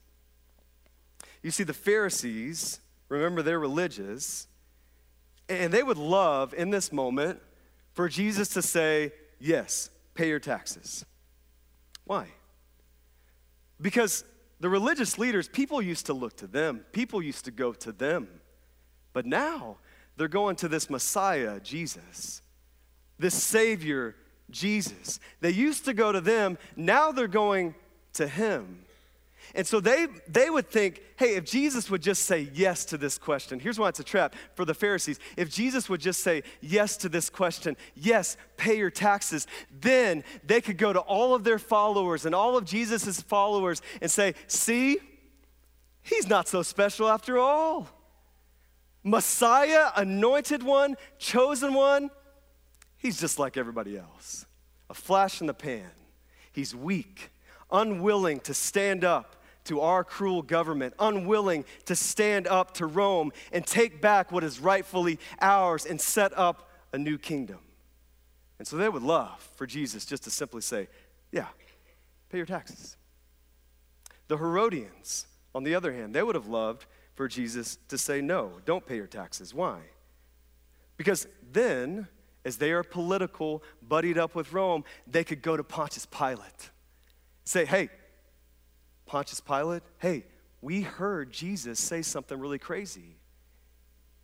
You 1.43 1.51
see, 1.51 1.63
the 1.63 1.73
Pharisees, 1.73 2.79
remember 3.09 3.43
they're 3.43 3.59
religious, 3.59 4.47
and 5.47 5.71
they 5.71 5.83
would 5.83 5.99
love 5.99 6.55
in 6.55 6.71
this 6.71 6.91
moment 6.91 7.39
for 7.93 8.09
Jesus 8.09 8.49
to 8.49 8.63
say, 8.63 9.13
Yes, 9.39 9.89
pay 10.15 10.27
your 10.27 10.39
taxes. 10.39 11.05
Why? 12.03 12.27
Because 13.79 14.25
the 14.59 14.69
religious 14.69 15.17
leaders, 15.17 15.47
people 15.47 15.81
used 15.81 16.07
to 16.07 16.13
look 16.13 16.35
to 16.37 16.47
them, 16.47 16.85
people 16.91 17.21
used 17.21 17.45
to 17.45 17.51
go 17.51 17.73
to 17.73 17.91
them. 17.91 18.27
But 19.13 19.25
now 19.25 19.77
they're 20.17 20.27
going 20.27 20.57
to 20.57 20.67
this 20.67 20.89
Messiah, 20.89 21.59
Jesus, 21.59 22.41
this 23.17 23.41
Savior, 23.41 24.15
Jesus. 24.49 25.19
They 25.39 25.51
used 25.51 25.85
to 25.85 25.93
go 25.93 26.11
to 26.11 26.21
them, 26.21 26.57
now 26.75 27.11
they're 27.11 27.27
going 27.27 27.75
to 28.13 28.27
Him. 28.27 28.85
And 29.55 29.65
so 29.65 29.79
they, 29.79 30.07
they 30.27 30.49
would 30.49 30.69
think, 30.69 31.01
hey, 31.17 31.35
if 31.35 31.45
Jesus 31.45 31.89
would 31.89 32.01
just 32.01 32.23
say 32.23 32.49
yes 32.53 32.85
to 32.85 32.97
this 32.97 33.17
question, 33.17 33.59
here's 33.59 33.79
why 33.79 33.89
it's 33.89 33.99
a 33.99 34.03
trap 34.03 34.35
for 34.55 34.65
the 34.65 34.73
Pharisees. 34.73 35.19
If 35.37 35.49
Jesus 35.49 35.89
would 35.89 36.01
just 36.01 36.21
say 36.21 36.43
yes 36.61 36.97
to 36.97 37.09
this 37.09 37.29
question, 37.29 37.75
yes, 37.95 38.37
pay 38.57 38.77
your 38.77 38.91
taxes, 38.91 39.47
then 39.71 40.23
they 40.43 40.61
could 40.61 40.77
go 40.77 40.93
to 40.93 40.99
all 40.99 41.33
of 41.33 41.43
their 41.43 41.59
followers 41.59 42.25
and 42.25 42.35
all 42.35 42.57
of 42.57 42.65
Jesus' 42.65 43.21
followers 43.21 43.81
and 44.01 44.11
say, 44.11 44.35
see, 44.47 44.97
he's 46.01 46.27
not 46.27 46.47
so 46.47 46.61
special 46.61 47.09
after 47.09 47.37
all. 47.37 47.87
Messiah, 49.03 49.91
anointed 49.95 50.61
one, 50.61 50.95
chosen 51.17 51.73
one, 51.73 52.11
he's 52.97 53.19
just 53.19 53.39
like 53.39 53.57
everybody 53.57 53.97
else. 53.97 54.45
A 54.89 54.93
flash 54.93 55.41
in 55.41 55.47
the 55.47 55.53
pan. 55.53 55.89
He's 56.51 56.75
weak, 56.75 57.31
unwilling 57.71 58.39
to 58.41 58.53
stand 58.53 59.03
up 59.03 59.35
to 59.65 59.81
our 59.81 60.03
cruel 60.03 60.41
government, 60.41 60.93
unwilling 60.99 61.63
to 61.85 61.95
stand 61.95 62.47
up 62.47 62.73
to 62.75 62.85
Rome 62.85 63.31
and 63.51 63.65
take 63.65 64.01
back 64.01 64.31
what 64.31 64.43
is 64.43 64.59
rightfully 64.59 65.19
ours 65.41 65.85
and 65.85 65.99
set 65.99 66.35
up 66.37 66.69
a 66.91 66.97
new 66.97 67.17
kingdom. 67.17 67.59
And 68.57 68.67
so 68.67 68.77
they 68.77 68.89
would 68.89 69.03
love 69.03 69.47
for 69.55 69.65
Jesus 69.65 70.05
just 70.05 70.23
to 70.23 70.31
simply 70.31 70.61
say, 70.61 70.87
Yeah, 71.31 71.47
pay 72.29 72.37
your 72.37 72.45
taxes. 72.45 72.97
The 74.27 74.37
Herodians, 74.37 75.27
on 75.55 75.63
the 75.63 75.75
other 75.75 75.93
hand, 75.93 76.13
they 76.13 76.23
would 76.23 76.35
have 76.35 76.47
loved 76.47 76.85
for 77.15 77.27
Jesus 77.27 77.77
to 77.87 77.97
say, 77.97 78.21
No, 78.21 78.53
don't 78.65 78.85
pay 78.85 78.95
your 78.95 79.07
taxes. 79.07 79.53
Why? 79.53 79.79
Because 80.97 81.27
then, 81.51 82.07
as 82.43 82.57
they 82.57 82.71
are 82.71 82.83
political, 82.83 83.63
buddied 83.87 84.17
up 84.17 84.35
with 84.35 84.51
Rome, 84.51 84.83
they 85.07 85.23
could 85.23 85.41
go 85.41 85.55
to 85.55 85.63
Pontius 85.63 86.05
Pilate. 86.05 86.71
Say, 87.49 87.65
hey, 87.65 87.89
Pontius 89.07 89.41
Pilate, 89.41 89.81
hey, 89.97 90.23
we 90.61 90.81
heard 90.81 91.31
Jesus 91.31 91.79
say 91.79 92.03
something 92.03 92.39
really 92.39 92.59
crazy. 92.59 93.15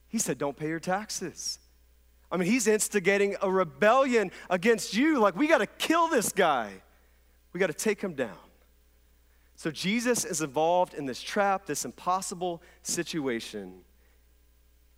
He 0.07 0.19
said, 0.19 0.37
Don't 0.37 0.55
pay 0.55 0.67
your 0.67 0.79
taxes. 0.79 1.57
I 2.31 2.37
mean, 2.37 2.47
he's 2.47 2.67
instigating 2.67 3.35
a 3.41 3.49
rebellion 3.49 4.29
against 4.47 4.95
you. 4.95 5.17
Like, 5.17 5.35
we 5.35 5.47
got 5.47 5.57
to 5.57 5.65
kill 5.65 6.07
this 6.07 6.31
guy, 6.31 6.71
we 7.51 7.59
got 7.59 7.65
to 7.65 7.73
take 7.73 7.99
him 7.99 8.13
down. 8.13 8.37
So, 9.55 9.71
Jesus 9.71 10.23
is 10.23 10.43
involved 10.43 10.93
in 10.93 11.07
this 11.07 11.19
trap, 11.19 11.65
this 11.65 11.83
impossible 11.83 12.61
situation. 12.83 13.79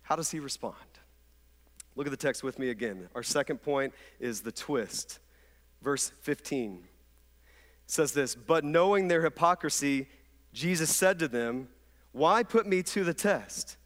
How 0.02 0.16
does 0.16 0.30
he 0.30 0.38
respond? 0.38 0.74
Look 1.96 2.06
at 2.06 2.10
the 2.10 2.18
text 2.18 2.42
with 2.42 2.58
me 2.58 2.68
again. 2.68 3.08
Our 3.14 3.22
second 3.22 3.62
point 3.62 3.94
is 4.20 4.42
the 4.42 4.52
twist. 4.52 5.18
Verse 5.80 6.12
15 6.20 6.82
says 7.88 8.12
this 8.12 8.36
But 8.36 8.64
knowing 8.64 9.08
their 9.08 9.22
hypocrisy, 9.22 10.06
Jesus 10.52 10.94
said 10.94 11.18
to 11.18 11.28
them, 11.28 11.68
Why 12.12 12.44
put 12.44 12.66
me 12.66 12.82
to 12.84 13.02
the 13.02 13.14
test? 13.14 13.76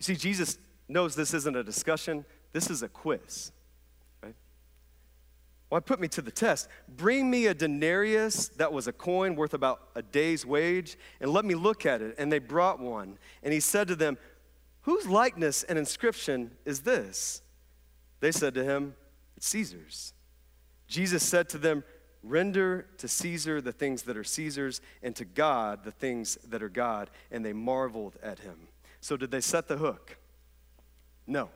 You 0.00 0.04
see, 0.04 0.16
Jesus 0.16 0.58
knows 0.88 1.14
this 1.14 1.32
isn't 1.34 1.56
a 1.56 1.62
discussion, 1.62 2.24
this 2.52 2.68
is 2.68 2.82
a 2.82 2.88
quiz. 2.88 3.52
Why 5.68 5.78
put 5.78 6.00
me 6.00 6.08
to 6.08 6.20
the 6.20 6.32
test? 6.32 6.68
Bring 6.88 7.30
me 7.30 7.46
a 7.46 7.54
denarius 7.54 8.48
that 8.56 8.72
was 8.72 8.88
a 8.88 8.92
coin 8.92 9.36
worth 9.36 9.54
about 9.54 9.80
a 9.94 10.02
day's 10.02 10.44
wage, 10.44 10.98
and 11.20 11.32
let 11.32 11.44
me 11.44 11.54
look 11.54 11.86
at 11.86 12.02
it. 12.02 12.16
And 12.18 12.30
they 12.30 12.40
brought 12.40 12.80
one. 12.80 13.18
And 13.44 13.52
he 13.52 13.60
said 13.60 13.86
to 13.86 13.94
them, 13.94 14.18
Whose 14.82 15.06
likeness 15.06 15.62
and 15.62 15.78
inscription 15.78 16.50
is 16.64 16.80
this? 16.80 17.42
They 18.18 18.32
said 18.32 18.52
to 18.54 18.64
him, 18.64 18.96
It's 19.36 19.46
Caesar's. 19.46 20.12
Jesus 20.88 21.22
said 21.22 21.48
to 21.50 21.58
them, 21.58 21.84
Render 22.22 22.86
to 22.98 23.08
Caesar 23.08 23.60
the 23.60 23.72
things 23.72 24.02
that 24.02 24.16
are 24.16 24.24
Caesar's, 24.24 24.80
and 25.02 25.16
to 25.16 25.24
God 25.24 25.84
the 25.84 25.92
things 25.92 26.36
that 26.48 26.62
are 26.62 26.68
God. 26.68 27.10
And 27.30 27.44
they 27.44 27.52
marveled 27.52 28.16
at 28.22 28.40
him. 28.40 28.68
So, 29.00 29.16
did 29.16 29.30
they 29.30 29.40
set 29.40 29.68
the 29.68 29.78
hook? 29.78 30.18
No. 31.26 31.48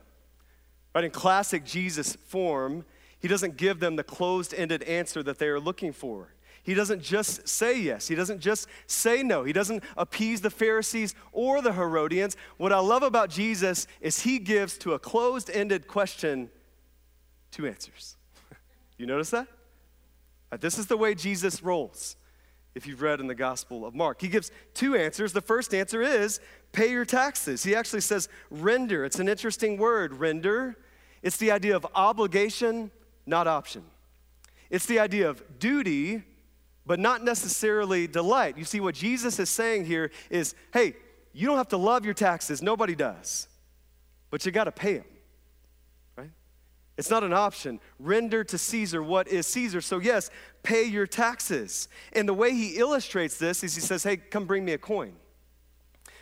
Right? 0.93 1.03
In 1.03 1.11
classic 1.11 1.65
Jesus 1.65 2.15
form, 2.15 2.85
he 3.19 3.27
doesn't 3.27 3.57
give 3.57 3.79
them 3.79 3.95
the 3.95 4.03
closed 4.03 4.53
ended 4.53 4.83
answer 4.83 5.21
that 5.23 5.39
they 5.39 5.47
are 5.47 5.59
looking 5.59 5.93
for. 5.93 6.29
He 6.63 6.73
doesn't 6.73 7.03
just 7.03 7.47
say 7.47 7.79
yes. 7.79 8.07
He 8.07 8.15
doesn't 8.15 8.39
just 8.39 8.67
say 8.87 9.21
no. 9.21 9.43
He 9.43 9.53
doesn't 9.53 9.83
appease 9.95 10.41
the 10.41 10.49
Pharisees 10.49 11.13
or 11.31 11.61
the 11.61 11.73
Herodians. 11.73 12.35
What 12.57 12.73
I 12.73 12.79
love 12.79 13.03
about 13.03 13.29
Jesus 13.29 13.85
is 14.01 14.21
he 14.21 14.39
gives 14.39 14.75
to 14.79 14.93
a 14.93 14.99
closed 14.99 15.51
ended 15.51 15.87
question 15.87 16.49
two 17.51 17.67
answers. 17.67 18.17
you 18.97 19.05
notice 19.05 19.29
that? 19.29 19.47
Uh, 20.51 20.57
this 20.57 20.77
is 20.77 20.87
the 20.87 20.97
way 20.97 21.15
Jesus 21.15 21.63
rolls, 21.63 22.15
if 22.75 22.85
you've 22.87 23.01
read 23.01 23.19
in 23.19 23.27
the 23.27 23.35
Gospel 23.35 23.85
of 23.85 23.95
Mark. 23.95 24.21
He 24.21 24.27
gives 24.27 24.51
two 24.73 24.95
answers. 24.95 25.33
The 25.33 25.41
first 25.41 25.73
answer 25.73 26.01
is 26.01 26.39
pay 26.71 26.91
your 26.91 27.05
taxes. 27.05 27.63
He 27.63 27.75
actually 27.75 28.01
says 28.01 28.29
render. 28.49 29.05
It's 29.05 29.19
an 29.19 29.27
interesting 29.27 29.77
word, 29.77 30.13
render. 30.13 30.77
It's 31.21 31.37
the 31.37 31.51
idea 31.51 31.75
of 31.75 31.87
obligation, 31.95 32.91
not 33.25 33.47
option. 33.47 33.83
It's 34.69 34.85
the 34.85 34.99
idea 34.99 35.29
of 35.29 35.59
duty, 35.59 36.23
but 36.85 36.99
not 36.99 37.23
necessarily 37.23 38.07
delight. 38.07 38.57
You 38.57 38.65
see, 38.65 38.79
what 38.79 38.95
Jesus 38.95 39.39
is 39.39 39.49
saying 39.49 39.85
here 39.85 40.11
is 40.29 40.53
hey, 40.73 40.95
you 41.33 41.47
don't 41.47 41.57
have 41.57 41.69
to 41.69 41.77
love 41.77 42.05
your 42.05 42.13
taxes, 42.13 42.61
nobody 42.61 42.95
does, 42.95 43.47
but 44.29 44.45
you 44.45 44.51
got 44.51 44.65
to 44.65 44.71
pay 44.71 44.97
them. 44.97 45.05
It's 46.97 47.09
not 47.09 47.23
an 47.23 47.33
option. 47.33 47.79
Render 47.99 48.43
to 48.45 48.57
Caesar 48.57 49.03
what 49.03 49.27
is 49.27 49.47
Caesar. 49.47 49.81
So, 49.81 49.99
yes, 49.99 50.29
pay 50.63 50.83
your 50.83 51.05
taxes. 51.05 51.89
And 52.13 52.27
the 52.27 52.33
way 52.33 52.51
he 52.51 52.77
illustrates 52.77 53.37
this 53.37 53.63
is 53.63 53.75
he 53.75 53.81
says, 53.81 54.03
Hey, 54.03 54.17
come 54.17 54.45
bring 54.45 54.63
me 54.63 54.71
a 54.71 54.77
coin. 54.77 55.13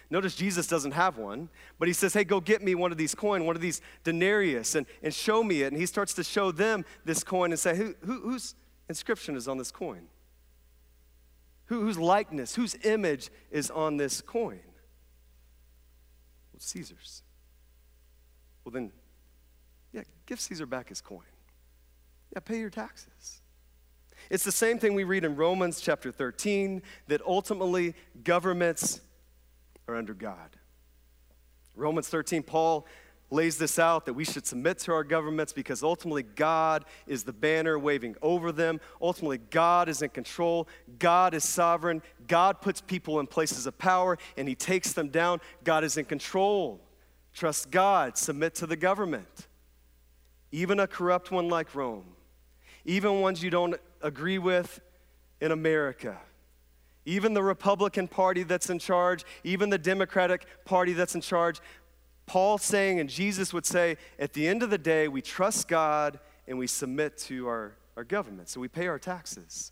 Notice 0.10 0.36
Jesus 0.36 0.68
doesn't 0.68 0.92
have 0.92 1.18
one, 1.18 1.50
but 1.80 1.88
he 1.88 1.94
says, 1.94 2.13
Hey, 2.13 2.24
go 2.24 2.39
get 2.39 2.63
me 2.63 2.74
one 2.75 2.92
of 2.92 2.98
these 2.98 3.13
coin, 3.13 3.46
one 3.46 3.56
of 3.56 3.62
these 3.62 3.82
denarius, 4.03 4.75
and, 4.75 4.88
and 5.03 5.13
show 5.13 5.44
me 5.44 5.62
it. 5.62 5.68
And 5.68 5.77
he 5.77 5.86
starts 5.86 6.13
to 6.15 6.24
show 6.24 6.51
them 6.51 6.86
this 7.06 7.24
coin 7.24 7.51
and 7.51 7.60
say, 7.60 7.75
who, 7.75 7.94
who, 8.01 8.22
Whose 8.22 8.56
inscription 8.89 9.36
is 9.36 9.48
on 9.48 9.58
this 9.58 9.72
coin? 9.72 10.08
Who, 11.65 11.82
whose 11.82 11.98
likeness, 11.98 12.56
whose 12.56 12.75
image 12.84 13.30
is 13.51 13.70
on 13.70 13.98
this 13.98 14.22
coin? 14.22 14.60
Well, 16.51 16.60
Caesar's. 16.60 17.22
Well, 18.63 18.72
then 18.72 18.92
yeah, 19.94 20.02
give 20.26 20.40
Caesar 20.40 20.66
back 20.66 20.90
his 20.90 21.00
coin. 21.00 21.22
Yeah, 22.34 22.40
pay 22.40 22.60
your 22.60 22.72
taxes. 22.72 23.42
It's 24.30 24.44
the 24.44 24.52
same 24.52 24.80
thing 24.80 24.96
we 24.96 25.04
read 25.04 25.24
in 25.24 25.36
Romans 25.36 25.80
chapter 25.80 26.12
13 26.12 26.82
that 27.08 27.22
ultimately 27.26 27.94
governments 28.24 29.02
are 29.88 29.96
under 29.96 30.14
God. 30.14 30.58
Romans 31.76 32.08
13, 32.10 32.44
Paul 32.44 32.88
lays 33.30 33.58
this 33.58 33.80
out 33.80 34.06
that 34.06 34.14
we 34.14 34.24
should 34.24 34.46
submit 34.46 34.78
to 34.78 34.94
our 34.94 35.04
governments 35.04 35.54
because 35.54 35.84
ultimately 35.84 36.24
God 36.24 36.86
is 37.08 37.24
the 37.24 37.34
banner 37.34 37.78
waving 37.80 38.16
over 38.22 38.52
them. 38.52 38.80
Ultimately, 39.02 39.40
God 39.50 39.90
is 39.90 40.02
in 40.02 40.10
control. 40.10 40.68
God 41.00 41.34
is 41.34 41.44
sovereign. 41.44 42.02
God 42.28 42.62
puts 42.62 42.80
people 42.80 43.20
in 43.20 43.28
places 43.28 43.66
of 43.66 43.78
power 43.78 44.18
and 44.38 44.48
he 44.48 44.56
takes 44.56 44.94
them 44.94 45.10
down. 45.10 45.42
God 45.64 45.84
is 45.84 45.98
in 45.98 46.06
control. 46.06 46.80
Trust 47.34 47.72
God, 47.72 48.18
submit 48.18 48.54
to 48.56 48.68
the 48.68 48.76
government 48.76 49.48
even 50.53 50.79
a 50.79 50.86
corrupt 50.86 51.31
one 51.31 51.50
like 51.50 51.74
Rome, 51.74 52.05
even 52.86 53.22
ones 53.22 53.41
you 53.41 53.50
don't 53.50 53.75
agree 54.03 54.38
with 54.38 54.79
in 55.41 55.51
America, 55.51 56.15
even 57.05 57.33
the 57.33 57.41
Republican 57.41 58.07
Party 58.07 58.43
that's 58.43 58.69
in 58.69 58.77
charge, 58.77 59.25
even 59.43 59.72
the 59.72 59.79
Democratic 59.79 60.45
Party 60.63 60.93
that's 60.93 61.15
in 61.15 61.22
charge. 61.22 61.60
Paul 62.27 62.60
saying, 62.60 63.00
and 63.00 63.10
Jesus 63.10 63.51
would 63.51 63.65
say, 63.65 63.98
at 64.19 64.33
the 64.33 64.48
end 64.48 64.62
of 64.62 64.69
the 64.69 64.77
day, 64.77 65.07
we 65.07 65.24
trust 65.24 65.67
God 65.67 66.19
and 66.48 66.60
we 66.60 66.67
submit 66.67 67.17
to 67.17 67.48
our, 67.48 67.74
our 67.98 68.03
government. 68.03 68.48
So 68.48 68.62
we 68.62 68.67
pay 68.67 68.86
our 68.88 69.00
taxes, 69.00 69.72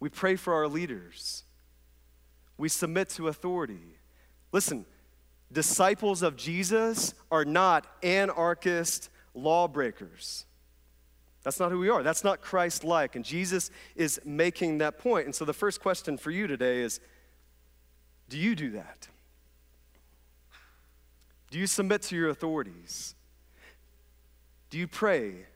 we 0.00 0.08
pray 0.08 0.36
for 0.36 0.54
our 0.54 0.68
leaders, 0.68 1.44
we 2.56 2.70
submit 2.70 3.10
to 3.10 3.28
authority. 3.28 3.98
Listen, 4.52 4.86
disciples 5.52 6.22
of 6.22 6.34
Jesus 6.34 7.12
are 7.30 7.44
not 7.44 7.86
anarchist 8.02 9.10
lawbreakers. 9.36 10.46
That's 11.44 11.60
not 11.60 11.70
who 11.70 11.78
we 11.78 11.88
are. 11.88 12.02
That's 12.02 12.24
not 12.24 12.40
Christ 12.40 12.82
like. 12.82 13.14
And 13.14 13.24
Jesus 13.24 13.70
is 13.94 14.20
making 14.24 14.78
that 14.78 14.98
point. 14.98 15.26
And 15.26 15.34
so 15.34 15.44
the 15.44 15.52
first 15.52 15.80
question 15.80 16.18
for 16.18 16.32
you 16.32 16.48
today 16.48 16.80
is 16.80 16.98
do 18.28 18.36
you 18.36 18.56
do 18.56 18.70
that? 18.70 19.06
Do 21.50 21.58
you 21.60 21.68
submit 21.68 22.02
to 22.02 22.16
your 22.16 22.30
authorities? 22.30 23.14
Do 24.70 24.78
you 24.78 24.88
pray 24.88 25.46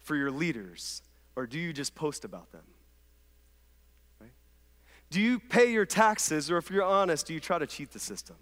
for 0.00 0.16
your 0.16 0.30
leaders? 0.30 1.02
Or 1.34 1.46
do 1.46 1.58
you 1.58 1.74
just 1.74 1.94
post 1.94 2.24
about 2.24 2.50
them? 2.52 2.64
Right? 4.18 4.32
Do 5.10 5.20
you 5.20 5.38
pay 5.38 5.70
your 5.70 5.84
taxes? 5.84 6.50
Or 6.50 6.56
if 6.56 6.70
you're 6.70 6.82
honest, 6.82 7.26
do 7.26 7.34
you 7.34 7.40
try 7.40 7.58
to 7.58 7.66
cheat 7.66 7.92
the 7.92 7.98
system? 7.98 8.36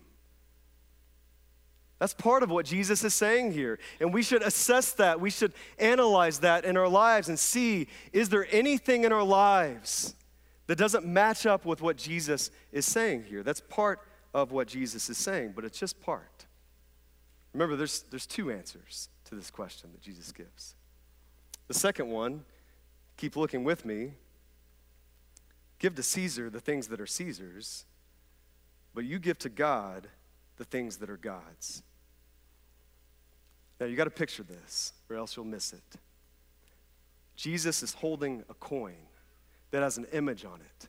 That's 1.98 2.14
part 2.14 2.42
of 2.42 2.50
what 2.50 2.66
Jesus 2.66 3.04
is 3.04 3.14
saying 3.14 3.52
here. 3.52 3.78
And 4.00 4.12
we 4.12 4.22
should 4.22 4.42
assess 4.42 4.92
that. 4.92 5.20
We 5.20 5.30
should 5.30 5.52
analyze 5.78 6.40
that 6.40 6.64
in 6.64 6.76
our 6.76 6.88
lives 6.88 7.28
and 7.28 7.38
see 7.38 7.88
is 8.12 8.28
there 8.28 8.46
anything 8.50 9.04
in 9.04 9.12
our 9.12 9.22
lives 9.22 10.14
that 10.66 10.76
doesn't 10.76 11.06
match 11.06 11.46
up 11.46 11.64
with 11.64 11.80
what 11.82 11.96
Jesus 11.96 12.50
is 12.72 12.84
saying 12.84 13.24
here? 13.24 13.42
That's 13.42 13.60
part 13.60 14.00
of 14.32 14.50
what 14.50 14.66
Jesus 14.66 15.08
is 15.08 15.16
saying, 15.16 15.52
but 15.54 15.64
it's 15.64 15.78
just 15.78 16.00
part. 16.00 16.46
Remember, 17.52 17.76
there's, 17.76 18.02
there's 18.10 18.26
two 18.26 18.50
answers 18.50 19.08
to 19.26 19.36
this 19.36 19.50
question 19.50 19.90
that 19.92 20.02
Jesus 20.02 20.32
gives. 20.32 20.74
The 21.68 21.74
second 21.74 22.08
one, 22.08 22.44
keep 23.16 23.36
looking 23.36 23.62
with 23.62 23.84
me 23.84 24.14
give 25.84 25.94
to 25.94 26.02
Caesar 26.02 26.48
the 26.48 26.60
things 26.60 26.88
that 26.88 26.98
are 26.98 27.06
Caesar's, 27.06 27.84
but 28.94 29.04
you 29.04 29.18
give 29.18 29.38
to 29.40 29.50
God 29.50 30.08
the 30.56 30.64
things 30.64 30.98
that 30.98 31.10
are 31.10 31.16
God's. 31.16 31.82
Now, 33.80 33.86
you 33.86 33.96
got 33.96 34.04
to 34.04 34.10
picture 34.10 34.42
this, 34.42 34.92
or 35.10 35.16
else 35.16 35.36
you'll 35.36 35.44
miss 35.44 35.72
it. 35.72 35.98
Jesus 37.36 37.82
is 37.82 37.92
holding 37.94 38.44
a 38.48 38.54
coin 38.54 38.94
that 39.72 39.82
has 39.82 39.98
an 39.98 40.06
image 40.12 40.44
on 40.44 40.60
it. 40.60 40.88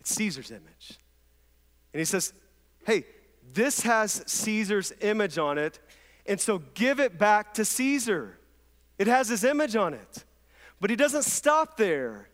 It's 0.00 0.14
Caesar's 0.14 0.50
image. 0.50 0.98
And 1.92 2.00
he 2.00 2.04
says, 2.04 2.32
Hey, 2.84 3.04
this 3.52 3.80
has 3.80 4.22
Caesar's 4.26 4.92
image 5.00 5.38
on 5.38 5.58
it, 5.58 5.78
and 6.26 6.40
so 6.40 6.58
give 6.74 7.00
it 7.00 7.18
back 7.18 7.54
to 7.54 7.64
Caesar. 7.64 8.38
It 8.98 9.06
has 9.06 9.28
his 9.28 9.44
image 9.44 9.76
on 9.76 9.94
it. 9.94 10.24
But 10.80 10.90
he 10.90 10.96
doesn't 10.96 11.24
stop 11.24 11.76
there, 11.76 12.28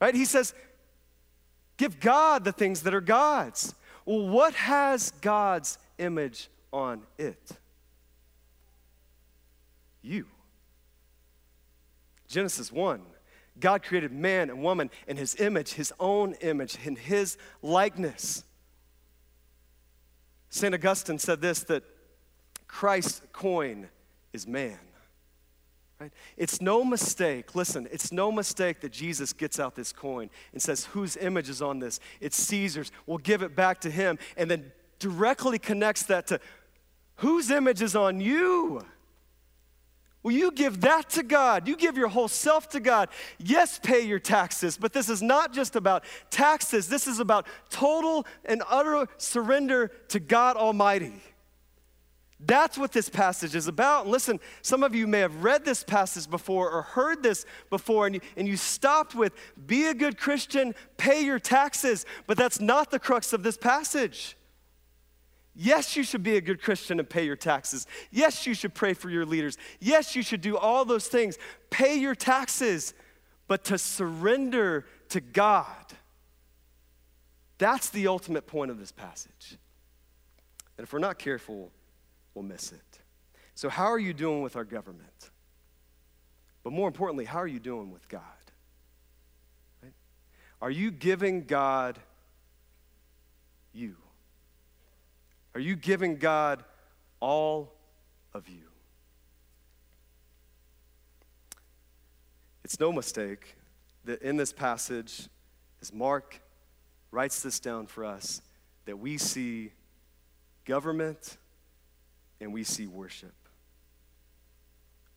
right? 0.00 0.14
He 0.14 0.24
says, 0.24 0.54
Give 1.76 2.00
God 2.00 2.44
the 2.44 2.52
things 2.52 2.82
that 2.82 2.94
are 2.94 3.00
God's. 3.00 3.74
Well, 4.06 4.28
what 4.28 4.54
has 4.54 5.12
God's 5.20 5.78
image 5.98 6.48
on 6.72 7.02
it? 7.18 7.52
you. 10.06 10.26
Genesis 12.28 12.72
1 12.72 13.02
God 13.58 13.82
created 13.82 14.12
man 14.12 14.50
and 14.50 14.62
woman 14.62 14.90
in 15.08 15.16
his 15.16 15.34
image, 15.40 15.72
his 15.72 15.90
own 15.98 16.34
image, 16.42 16.76
in 16.84 16.94
his 16.94 17.38
likeness. 17.62 18.44
St. 20.50 20.74
Augustine 20.74 21.18
said 21.18 21.40
this 21.40 21.60
that 21.64 21.82
Christ's 22.66 23.22
coin 23.32 23.88
is 24.34 24.46
man. 24.46 24.78
Right? 25.98 26.12
It's 26.36 26.60
no 26.60 26.84
mistake, 26.84 27.54
listen, 27.54 27.88
it's 27.90 28.12
no 28.12 28.30
mistake 28.30 28.80
that 28.80 28.92
Jesus 28.92 29.32
gets 29.32 29.58
out 29.58 29.74
this 29.74 29.92
coin 29.92 30.28
and 30.52 30.60
says, 30.60 30.84
Whose 30.86 31.16
image 31.16 31.48
is 31.48 31.62
on 31.62 31.78
this? 31.78 32.00
It's 32.20 32.36
Caesar's. 32.36 32.92
We'll 33.06 33.18
give 33.18 33.42
it 33.42 33.56
back 33.56 33.80
to 33.80 33.90
him. 33.90 34.18
And 34.36 34.50
then 34.50 34.72
directly 34.98 35.58
connects 35.58 36.02
that 36.04 36.26
to 36.28 36.40
whose 37.16 37.50
image 37.50 37.80
is 37.80 37.96
on 37.96 38.20
you? 38.20 38.84
Well, 40.22 40.34
you 40.34 40.50
give 40.50 40.80
that 40.80 41.08
to 41.10 41.22
God. 41.22 41.68
You 41.68 41.76
give 41.76 41.96
your 41.96 42.08
whole 42.08 42.28
self 42.28 42.68
to 42.70 42.80
God. 42.80 43.08
Yes, 43.38 43.78
pay 43.80 44.00
your 44.00 44.18
taxes, 44.18 44.76
but 44.76 44.92
this 44.92 45.08
is 45.08 45.22
not 45.22 45.52
just 45.52 45.76
about 45.76 46.04
taxes. 46.30 46.88
This 46.88 47.06
is 47.06 47.20
about 47.20 47.46
total 47.70 48.26
and 48.44 48.62
utter 48.68 49.06
surrender 49.18 49.92
to 50.08 50.18
God 50.18 50.56
Almighty. 50.56 51.22
That's 52.38 52.76
what 52.76 52.92
this 52.92 53.08
passage 53.08 53.54
is 53.54 53.66
about. 53.66 54.04
And 54.04 54.12
listen, 54.12 54.40
some 54.60 54.82
of 54.82 54.94
you 54.94 55.06
may 55.06 55.20
have 55.20 55.42
read 55.42 55.64
this 55.64 55.82
passage 55.82 56.28
before 56.28 56.70
or 56.70 56.82
heard 56.82 57.22
this 57.22 57.46
before, 57.70 58.06
and 58.06 58.16
you, 58.16 58.20
and 58.36 58.46
you 58.46 58.58
stopped 58.58 59.14
with, 59.14 59.32
be 59.66 59.86
a 59.86 59.94
good 59.94 60.18
Christian, 60.18 60.74
pay 60.98 61.24
your 61.24 61.38
taxes. 61.38 62.04
But 62.26 62.36
that's 62.36 62.60
not 62.60 62.90
the 62.90 62.98
crux 62.98 63.32
of 63.32 63.42
this 63.42 63.56
passage. 63.56 64.36
Yes, 65.54 65.96
you 65.96 66.02
should 66.02 66.22
be 66.22 66.36
a 66.36 66.42
good 66.42 66.60
Christian 66.60 67.00
and 67.00 67.08
pay 67.08 67.24
your 67.24 67.36
taxes. 67.36 67.86
Yes, 68.10 68.46
you 68.46 68.52
should 68.52 68.74
pray 68.74 68.92
for 68.92 69.08
your 69.08 69.24
leaders. 69.24 69.56
Yes, 69.80 70.14
you 70.14 70.22
should 70.22 70.42
do 70.42 70.58
all 70.58 70.84
those 70.84 71.08
things. 71.08 71.38
Pay 71.70 71.96
your 71.96 72.14
taxes, 72.14 72.92
but 73.48 73.64
to 73.64 73.78
surrender 73.78 74.84
to 75.08 75.22
God. 75.22 75.94
That's 77.56 77.88
the 77.88 78.08
ultimate 78.08 78.46
point 78.46 78.70
of 78.70 78.78
this 78.78 78.92
passage. 78.92 79.56
And 80.76 80.86
if 80.86 80.92
we're 80.92 80.98
not 80.98 81.18
careful, 81.18 81.72
we'll 82.36 82.44
miss 82.44 82.70
it. 82.70 83.00
So, 83.54 83.70
how 83.70 83.86
are 83.86 83.98
you 83.98 84.12
doing 84.12 84.42
with 84.42 84.54
our 84.54 84.64
government? 84.64 85.30
But 86.62 86.72
more 86.72 86.86
importantly, 86.86 87.24
how 87.24 87.38
are 87.38 87.46
you 87.46 87.58
doing 87.58 87.90
with 87.90 88.06
God? 88.08 88.20
Right? 89.82 89.94
Are 90.60 90.70
you 90.70 90.90
giving 90.90 91.44
God 91.44 91.98
you? 93.72 93.96
Are 95.54 95.60
you 95.60 95.74
giving 95.74 96.16
God 96.16 96.62
all 97.18 97.72
of 98.34 98.48
you? 98.48 98.68
It's 102.62 102.78
no 102.78 102.92
mistake 102.92 103.56
that 104.04 104.20
in 104.20 104.36
this 104.36 104.52
passage, 104.52 105.28
as 105.80 105.92
Mark 105.92 106.42
writes 107.10 107.40
this 107.40 107.58
down 107.60 107.86
for 107.86 108.04
us, 108.04 108.42
that 108.84 108.98
we 108.98 109.16
see 109.16 109.72
government 110.66 111.38
and 112.40 112.52
we 112.52 112.64
see 112.64 112.86
worship. 112.86 113.34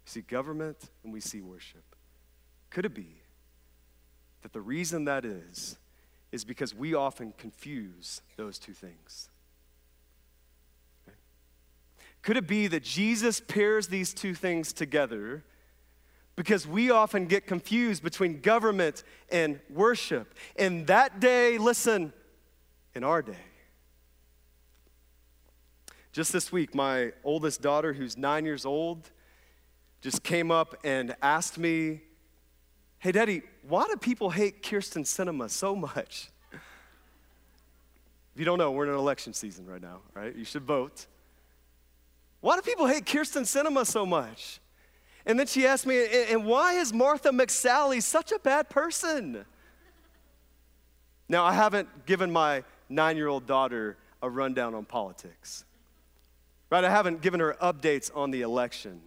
We 0.05 0.09
see 0.09 0.21
government 0.21 0.77
and 1.03 1.13
we 1.13 1.19
see 1.19 1.41
worship. 1.41 1.83
Could 2.69 2.85
it 2.85 2.93
be 2.93 3.21
that 4.41 4.53
the 4.53 4.61
reason 4.61 5.05
that 5.05 5.25
is, 5.25 5.77
is 6.31 6.45
because 6.45 6.73
we 6.73 6.93
often 6.93 7.33
confuse 7.37 8.21
those 8.37 8.59
two 8.59 8.73
things? 8.73 9.29
Could 12.21 12.37
it 12.37 12.47
be 12.47 12.67
that 12.67 12.83
Jesus 12.83 13.39
pairs 13.39 13.87
these 13.87 14.13
two 14.13 14.33
things 14.33 14.73
together 14.73 15.43
because 16.35 16.67
we 16.67 16.89
often 16.91 17.25
get 17.25 17.47
confused 17.47 18.03
between 18.03 18.41
government 18.41 19.03
and 19.31 19.59
worship? 19.69 20.33
In 20.55 20.85
that 20.85 21.19
day, 21.19 21.57
listen, 21.57 22.13
in 22.93 23.03
our 23.03 23.21
day. 23.21 23.37
Just 26.19 26.33
this 26.33 26.51
week, 26.51 26.75
my 26.75 27.13
oldest 27.23 27.61
daughter, 27.61 27.93
who's 27.93 28.17
nine 28.17 28.43
years 28.43 28.65
old, 28.65 29.09
just 30.01 30.21
came 30.21 30.51
up 30.51 30.75
and 30.83 31.15
asked 31.21 31.57
me, 31.57 32.01
Hey, 32.97 33.13
Daddy, 33.13 33.41
why 33.65 33.85
do 33.89 33.95
people 33.95 34.29
hate 34.29 34.61
Kirsten 34.61 35.03
Sinema 35.03 35.49
so 35.49 35.77
much? 35.77 36.29
If 36.51 36.59
you 38.35 38.43
don't 38.43 38.57
know, 38.57 38.69
we're 38.71 38.83
in 38.83 38.89
an 38.89 38.97
election 38.97 39.33
season 39.33 39.65
right 39.65 39.81
now, 39.81 40.01
right? 40.13 40.35
You 40.35 40.43
should 40.43 40.63
vote. 40.63 41.05
Why 42.41 42.57
do 42.57 42.63
people 42.63 42.87
hate 42.87 43.05
Kirsten 43.05 43.43
Sinema 43.43 43.85
so 43.85 44.05
much? 44.05 44.59
And 45.25 45.39
then 45.39 45.47
she 45.47 45.65
asked 45.65 45.85
me, 45.85 46.05
and 46.29 46.45
why 46.45 46.73
is 46.73 46.91
Martha 46.91 47.29
McSally 47.29 48.03
such 48.03 48.33
a 48.33 48.39
bad 48.39 48.67
person? 48.67 49.45
Now, 51.29 51.45
I 51.45 51.53
haven't 51.53 52.05
given 52.05 52.29
my 52.29 52.65
nine 52.89 53.15
year 53.15 53.29
old 53.29 53.47
daughter 53.47 53.95
a 54.21 54.29
rundown 54.29 54.75
on 54.75 54.83
politics, 54.83 55.63
right? 56.69 56.83
I 56.83 56.89
haven't 56.89 57.21
given 57.21 57.39
her 57.39 57.55
updates 57.61 58.15
on 58.15 58.31
the 58.31 58.41
election. 58.41 59.01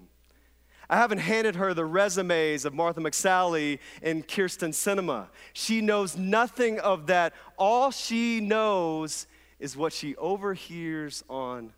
I 0.91 0.97
haven't 0.97 1.19
handed 1.19 1.57
her 1.57 1.73
the 1.73 1.85
resumes 1.85 2.65
of 2.65 2.75
Martha 2.75 3.01
McSally 3.01 3.79
and 4.03 4.27
Kirsten 4.27 4.73
Sinema. 4.73 5.29
She 5.53 5.81
knows 5.81 6.17
nothing 6.17 6.79
of 6.81 7.07
that. 7.07 7.33
All 7.57 7.91
she 7.91 8.41
knows 8.41 9.27
is 9.59 9.77
what 9.77 9.93
she 9.93 10.17
overhears 10.17 11.25
on 11.31 11.73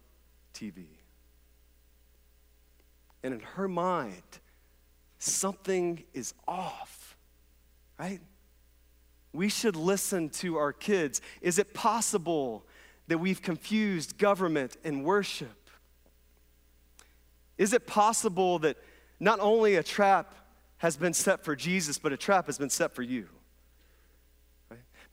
TV. 0.52 0.86
And 3.22 3.34
in 3.34 3.40
her 3.40 3.68
mind, 3.68 4.22
something 5.18 6.02
is 6.12 6.34
off, 6.48 7.16
right? 7.98 8.20
we 9.34 9.48
should 9.48 9.76
listen 9.76 10.30
to 10.30 10.56
our 10.56 10.72
kids. 10.72 11.20
Is 11.42 11.58
it 11.58 11.74
possible 11.74 12.64
that 13.08 13.18
we've 13.18 13.42
confused 13.42 14.16
government 14.16 14.76
and 14.84 15.04
worship? 15.04 15.63
Is 17.58 17.72
it 17.72 17.86
possible 17.86 18.58
that 18.60 18.76
not 19.20 19.40
only 19.40 19.76
a 19.76 19.82
trap 19.82 20.34
has 20.78 20.96
been 20.96 21.14
set 21.14 21.44
for 21.44 21.54
Jesus, 21.54 21.98
but 21.98 22.12
a 22.12 22.16
trap 22.16 22.46
has 22.46 22.58
been 22.58 22.70
set 22.70 22.94
for 22.94 23.02
you? 23.02 23.28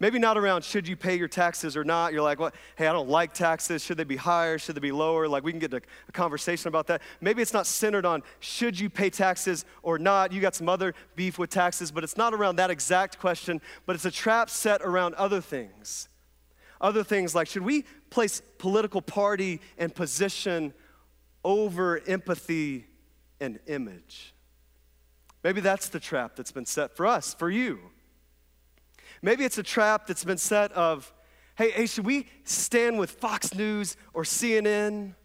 Maybe 0.02 0.18
not 0.18 0.36
around 0.36 0.64
should 0.64 0.88
you 0.88 0.96
pay 0.96 1.16
your 1.16 1.28
taxes 1.28 1.78
or 1.78 1.84
not. 1.84 2.12
You're 2.12 2.24
like, 2.24 2.40
well, 2.40 2.52
hey, 2.76 2.88
I 2.88 2.92
don't 2.92 3.08
like 3.08 3.34
taxes. 3.34 3.84
Should 3.84 3.98
they 3.98 4.04
be 4.04 4.16
higher? 4.16 4.58
Should 4.58 4.76
they 4.76 4.80
be 4.80 4.92
lower? 4.92 5.28
Like, 5.28 5.44
we 5.44 5.52
can 5.52 5.60
get 5.60 5.76
a, 5.76 5.82
a 6.10 6.12
conversation 6.12 6.70
about 6.70 6.88
that. 6.88 7.04
Maybe 7.22 7.44
it's 7.44 7.54
not 7.54 7.68
centered 7.68 8.04
on 8.04 8.24
should 8.40 8.80
you 8.80 8.90
pay 8.90 9.12
taxes 9.12 9.64
or 9.84 10.00
not. 10.00 10.32
You 10.32 10.42
got 10.42 10.56
some 10.56 10.68
other 10.68 10.96
beef 11.16 11.38
with 11.38 11.52
taxes, 11.52 11.92
but 11.92 12.04
it's 12.04 12.18
not 12.18 12.34
around 12.34 12.56
that 12.56 12.72
exact 12.72 13.20
question, 13.20 13.62
but 13.86 13.96
it's 13.96 14.06
a 14.06 14.10
trap 14.10 14.50
set 14.50 14.82
around 14.82 15.14
other 15.16 15.40
things. 15.40 16.10
Other 16.82 17.04
things 17.04 17.36
like 17.36 17.48
should 17.48 17.62
we 17.62 17.86
place 18.10 18.42
political 18.58 19.04
party 19.04 19.62
and 19.78 19.94
position 19.94 20.74
over 21.44 22.00
empathy 22.08 22.88
and 23.40 23.60
image? 23.68 24.34
Maybe 25.44 25.62
that's 25.62 25.90
the 25.90 26.00
trap 26.00 26.36
that's 26.36 26.52
been 26.52 26.66
set 26.66 26.96
for 26.96 27.08
us, 27.08 27.34
for 27.34 27.50
you. 27.50 27.80
Maybe 29.22 29.44
it's 29.44 29.58
a 29.58 29.64
trap 29.64 30.08
that's 30.08 30.24
been 30.24 30.38
set 30.38 30.72
of, 30.74 31.12
hey, 31.56 31.72
hey, 31.72 31.86
should 31.86 32.06
we 32.06 32.28
stand 32.44 33.00
with 33.00 33.12
Fox 33.12 33.54
News 33.54 33.98
or 34.14 34.24
CNN 34.24 35.16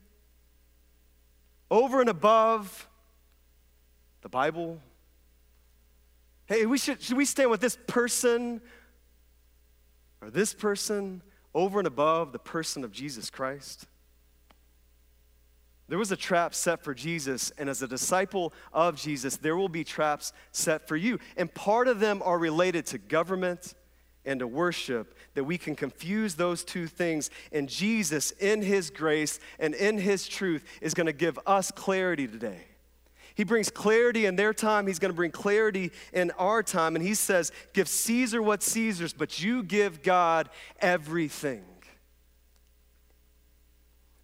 over 1.70 2.00
and 2.00 2.10
above 2.10 2.88
the 4.22 4.28
Bible? 4.28 4.80
Hey, 6.46 6.66
we 6.66 6.78
should, 6.78 7.02
should 7.02 7.16
we 7.16 7.24
stand 7.24 7.50
with 7.50 7.60
this 7.60 7.76
person 7.86 8.60
or 10.20 10.30
this 10.30 10.54
person 10.54 11.22
over 11.54 11.78
and 11.78 11.86
above 11.86 12.32
the 12.32 12.38
person 12.38 12.84
of 12.84 12.92
Jesus 12.92 13.30
Christ? 13.30 13.86
There 15.88 15.98
was 15.98 16.10
a 16.10 16.16
trap 16.16 16.54
set 16.54 16.82
for 16.82 16.94
Jesus, 16.94 17.52
and 17.58 17.68
as 17.68 17.80
a 17.80 17.86
disciple 17.86 18.52
of 18.72 18.96
Jesus, 18.96 19.36
there 19.36 19.56
will 19.56 19.68
be 19.68 19.84
traps 19.84 20.32
set 20.50 20.88
for 20.88 20.96
you. 20.96 21.20
And 21.36 21.52
part 21.52 21.86
of 21.86 22.00
them 22.00 22.22
are 22.24 22.38
related 22.38 22.86
to 22.86 22.98
government 22.98 23.74
and 24.24 24.40
to 24.40 24.48
worship, 24.48 25.16
that 25.34 25.44
we 25.44 25.56
can 25.56 25.76
confuse 25.76 26.34
those 26.34 26.64
two 26.64 26.88
things. 26.88 27.30
And 27.52 27.68
Jesus, 27.68 28.32
in 28.32 28.60
His 28.62 28.90
grace 28.90 29.38
and 29.60 29.72
in 29.74 29.98
His 29.98 30.26
truth, 30.26 30.64
is 30.80 30.94
going 30.94 31.06
to 31.06 31.12
give 31.12 31.38
us 31.46 31.70
clarity 31.70 32.26
today. 32.26 32.64
He 33.36 33.44
brings 33.44 33.70
clarity 33.70 34.26
in 34.26 34.34
their 34.34 34.52
time, 34.52 34.88
He's 34.88 34.98
going 34.98 35.12
to 35.12 35.16
bring 35.16 35.30
clarity 35.30 35.92
in 36.12 36.32
our 36.32 36.64
time. 36.64 36.96
And 36.96 37.04
He 37.04 37.14
says, 37.14 37.52
Give 37.72 37.86
Caesar 37.86 38.42
what's 38.42 38.66
Caesar's, 38.72 39.12
but 39.12 39.40
you 39.40 39.62
give 39.62 40.02
God 40.02 40.48
everything. 40.80 41.62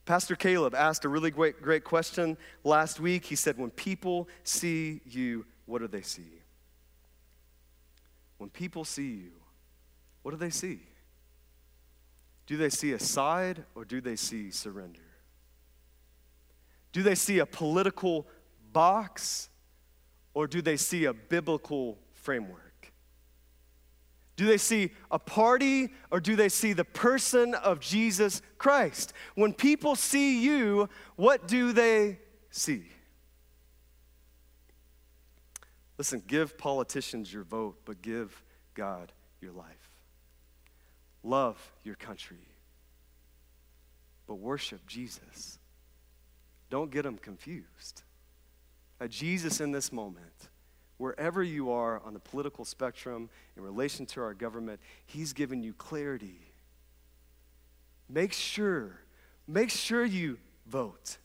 Pastor 0.05 0.35
Caleb 0.35 0.75
asked 0.75 1.05
a 1.05 1.09
really 1.09 1.31
great, 1.31 1.63
great 1.63 1.85
question 1.85 2.37
last 2.65 2.99
week. 2.99 3.25
He 3.25 3.37
said, 3.37 3.57
When 3.57 3.71
people 3.71 4.29
see 4.43 5.01
you, 5.07 5.47
what 5.67 5.81
do 5.81 5.87
they 5.87 6.03
see? 6.03 6.43
When 8.39 8.51
people 8.51 8.85
see 8.85 9.11
you, 9.11 9.33
what 10.23 10.33
do 10.33 10.37
they 10.37 10.51
see? 10.51 10.81
Do 12.47 12.57
they 12.57 12.71
see 12.71 12.93
a 12.93 12.99
side 12.99 13.65
or 13.77 13.85
do 13.85 14.01
they 14.01 14.17
see 14.17 14.51
surrender? 14.51 15.01
Do 16.91 17.03
they 17.03 17.15
see 17.15 17.39
a 17.39 17.47
political 17.47 18.27
box 18.73 19.49
or 20.35 20.47
do 20.47 20.61
they 20.61 20.77
see 20.77 21.05
a 21.05 21.13
biblical 21.13 21.99
framework? 22.13 22.72
Do 24.43 24.49
they 24.49 24.59
see 24.59 24.91
a 25.09 25.21
party 25.21 25.93
or 26.11 26.19
do 26.19 26.35
they 26.35 26.49
see 26.49 26.73
the 26.73 26.85
person 26.85 27.55
of 27.55 27.79
Jesus 27.79 28.43
Christ? 28.59 29.13
When 29.37 29.53
people 29.55 29.95
see 29.95 30.43
you, 30.43 30.89
what 31.15 31.47
do 31.47 31.73
they 31.73 32.19
see? 32.51 32.87
Listen, 35.97 36.21
give 36.27 36.59
politicians 36.59 37.33
your 37.33 37.45
vote, 37.45 37.83
but 37.85 38.03
give 38.03 38.43
God 38.75 39.13
your 39.41 39.53
life. 39.53 39.93
Love 41.23 41.57
your 41.85 41.95
country, 41.95 42.49
but 44.27 44.41
worship 44.41 44.85
Jesus. 44.89 45.61
Don't 46.69 46.91
get 46.91 47.05
them 47.05 47.17
confused. 47.17 48.03
A 48.99 49.07
Jesus, 49.07 49.61
in 49.61 49.71
this 49.71 49.93
moment, 49.93 50.49
wherever 51.03 51.43
you 51.43 51.73
are 51.73 52.01
on 52.05 52.15
the 52.15 52.21
political 52.21 52.65
spectrum 52.65 53.29
in 53.57 53.63
relation 53.65 54.07
to 54.07 54.23
our 54.23 54.35
government, 54.35 54.79
He's 55.05 55.33
given 55.33 55.61
you 55.61 55.73
clarity. 55.73 56.39
Make 58.09 58.33
sure, 58.33 59.01
make 59.49 59.69
sure 59.69 60.05
you 60.05 60.39
vote, 60.65 61.19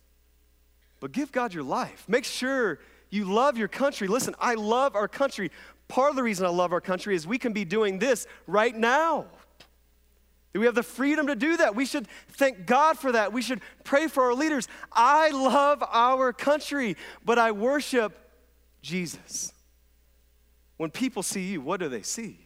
but 0.99 1.11
give 1.11 1.31
God 1.31 1.53
your 1.53 1.63
life. 1.63 2.05
Make 2.07 2.23
sure 2.23 2.79
you 3.11 3.25
love 3.25 3.55
your 3.55 3.67
country. 3.67 4.07
Listen, 4.07 4.33
I 4.39 4.55
love 4.55 4.95
our 4.95 5.07
country. 5.07 5.51
Part 5.87 6.09
of 6.09 6.15
the 6.15 6.23
reason 6.23 6.47
I 6.47 6.49
love 6.49 6.73
our 6.73 6.81
country 6.81 7.15
is 7.15 7.27
we 7.27 7.37
can 7.37 7.53
be 7.53 7.63
doing 7.63 7.99
this 7.99 8.25
right 8.47 8.75
now. 8.75 9.27
We 10.55 10.65
have 10.65 10.73
the 10.73 10.81
freedom 10.81 11.27
to 11.27 11.35
do 11.35 11.55
that. 11.57 11.75
We 11.75 11.85
should 11.85 12.07
thank 12.29 12.65
God 12.65 12.97
for 12.97 13.11
that. 13.11 13.31
We 13.31 13.43
should 13.43 13.61
pray 13.83 14.07
for 14.07 14.23
our 14.23 14.33
leaders. 14.33 14.67
I 14.91 15.29
love 15.29 15.83
our 15.87 16.33
country, 16.33 16.97
but 17.23 17.37
I 17.37 17.51
worship 17.51 18.17
Jesus. 18.81 19.53
When 20.77 20.91
people 20.91 21.23
see 21.23 21.43
you, 21.43 21.61
what 21.61 21.79
do 21.79 21.89
they 21.89 22.03
see? 22.03 22.39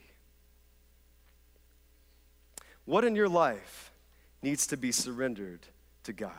What 2.85 3.03
in 3.03 3.15
your 3.15 3.29
life 3.29 3.91
needs 4.41 4.65
to 4.67 4.77
be 4.77 4.91
surrendered 4.91 5.67
to 6.03 6.13
God? 6.13 6.31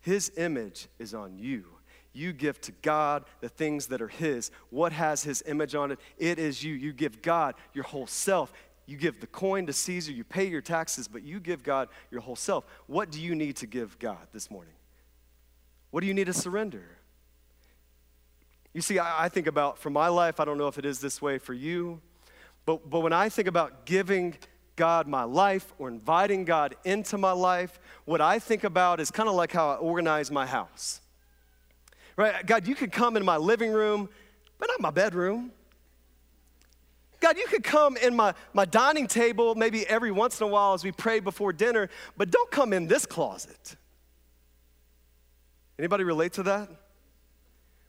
His 0.00 0.32
image 0.36 0.88
is 0.98 1.14
on 1.14 1.38
you. 1.38 1.64
You 2.12 2.32
give 2.32 2.60
to 2.62 2.72
God 2.82 3.24
the 3.40 3.48
things 3.48 3.86
that 3.86 4.02
are 4.02 4.08
His. 4.08 4.50
What 4.70 4.92
has 4.92 5.22
His 5.22 5.42
image 5.46 5.74
on 5.74 5.92
it? 5.92 6.00
It 6.18 6.38
is 6.38 6.62
you. 6.62 6.74
You 6.74 6.92
give 6.92 7.22
God 7.22 7.54
your 7.72 7.84
whole 7.84 8.06
self. 8.06 8.52
You 8.84 8.96
give 8.96 9.20
the 9.20 9.26
coin 9.26 9.66
to 9.66 9.72
Caesar, 9.72 10.12
you 10.12 10.24
pay 10.24 10.44
your 10.48 10.60
taxes, 10.60 11.06
but 11.06 11.22
you 11.22 11.40
give 11.40 11.62
God 11.62 11.88
your 12.10 12.20
whole 12.20 12.36
self. 12.36 12.64
What 12.86 13.10
do 13.10 13.20
you 13.20 13.34
need 13.34 13.56
to 13.56 13.66
give 13.66 13.98
God 13.98 14.26
this 14.32 14.50
morning? 14.50 14.74
What 15.92 16.00
do 16.00 16.08
you 16.08 16.14
need 16.14 16.26
to 16.26 16.32
surrender? 16.32 16.84
You 18.74 18.80
see, 18.80 18.98
I, 18.98 19.24
I 19.24 19.28
think 19.28 19.46
about 19.46 19.78
for 19.78 19.90
my 19.90 20.08
life, 20.08 20.40
I 20.40 20.44
don't 20.44 20.58
know 20.58 20.68
if 20.68 20.78
it 20.78 20.84
is 20.84 21.00
this 21.00 21.20
way 21.20 21.38
for 21.38 21.54
you, 21.54 22.00
but, 22.64 22.88
but 22.88 23.00
when 23.00 23.12
I 23.12 23.28
think 23.28 23.48
about 23.48 23.84
giving 23.84 24.36
God 24.76 25.06
my 25.06 25.24
life 25.24 25.72
or 25.78 25.88
inviting 25.88 26.44
God 26.44 26.74
into 26.84 27.18
my 27.18 27.32
life, 27.32 27.78
what 28.04 28.20
I 28.20 28.38
think 28.38 28.64
about 28.64 29.00
is 29.00 29.10
kind 29.10 29.28
of 29.28 29.34
like 29.34 29.52
how 29.52 29.70
I 29.70 29.74
organize 29.76 30.30
my 30.30 30.46
house. 30.46 31.00
Right? 32.16 32.44
God, 32.46 32.66
you 32.66 32.74
could 32.74 32.92
come 32.92 33.16
in 33.16 33.24
my 33.24 33.36
living 33.36 33.72
room, 33.72 34.08
but 34.58 34.68
not 34.68 34.80
my 34.80 34.90
bedroom. 34.90 35.52
God, 37.20 37.36
you 37.36 37.46
could 37.46 37.62
come 37.62 37.96
in 37.96 38.16
my, 38.16 38.34
my 38.52 38.64
dining 38.64 39.06
table 39.06 39.54
maybe 39.54 39.86
every 39.86 40.10
once 40.10 40.40
in 40.40 40.46
a 40.46 40.50
while 40.50 40.74
as 40.74 40.82
we 40.82 40.92
pray 40.92 41.20
before 41.20 41.52
dinner, 41.52 41.88
but 42.16 42.30
don't 42.30 42.50
come 42.50 42.72
in 42.72 42.88
this 42.88 43.06
closet. 43.06 43.76
Anybody 45.78 46.04
relate 46.04 46.32
to 46.34 46.42
that? 46.44 46.68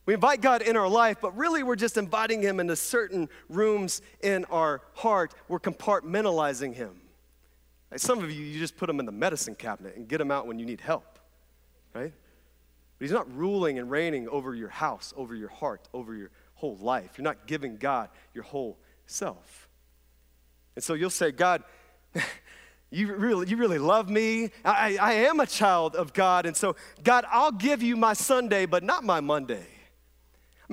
We 0.05 0.13
invite 0.13 0.41
God 0.41 0.61
in 0.61 0.75
our 0.75 0.87
life, 0.87 1.17
but 1.21 1.35
really 1.37 1.63
we're 1.63 1.77
just 1.77 1.97
inviting 1.97 2.41
Him 2.41 2.59
into 2.59 2.75
certain 2.75 3.29
rooms 3.47 4.01
in 4.21 4.43
our 4.45 4.81
heart. 4.95 5.33
We're 5.47 5.59
compartmentalizing 5.59 6.73
Him. 6.73 6.99
Like 7.89 8.01
some 8.01 8.19
of 8.19 8.29
you, 8.29 8.43
you 8.43 8.59
just 8.59 8.75
put 8.75 8.89
Him 8.89 8.99
in 8.99 9.05
the 9.05 9.13
medicine 9.13 9.55
cabinet 9.55 9.95
and 9.95 10.07
get 10.07 10.19
Him 10.19 10.29
out 10.29 10.45
when 10.45 10.59
you 10.59 10.65
need 10.65 10.81
help, 10.81 11.19
right? 11.93 12.11
But 12.99 13.05
He's 13.05 13.13
not 13.13 13.33
ruling 13.33 13.79
and 13.79 13.89
reigning 13.89 14.27
over 14.27 14.53
your 14.53 14.69
house, 14.69 15.13
over 15.15 15.35
your 15.35 15.49
heart, 15.49 15.87
over 15.93 16.13
your 16.13 16.31
whole 16.55 16.75
life. 16.77 17.11
You're 17.17 17.23
not 17.23 17.47
giving 17.47 17.77
God 17.77 18.09
your 18.33 18.43
whole 18.43 18.77
self. 19.05 19.69
And 20.75 20.83
so 20.83 20.95
you'll 20.95 21.11
say, 21.11 21.31
God, 21.31 21.63
you 22.91 23.13
really, 23.15 23.47
you 23.47 23.55
really 23.55 23.79
love 23.79 24.09
me. 24.09 24.51
I, 24.65 24.97
I 24.97 25.13
am 25.13 25.39
a 25.39 25.47
child 25.47 25.95
of 25.95 26.13
God. 26.13 26.45
And 26.45 26.57
so, 26.57 26.75
God, 27.03 27.25
I'll 27.29 27.51
give 27.51 27.81
you 27.81 27.95
my 27.95 28.13
Sunday, 28.13 28.65
but 28.65 28.83
not 28.83 29.03
my 29.03 29.21
Monday. 29.21 29.65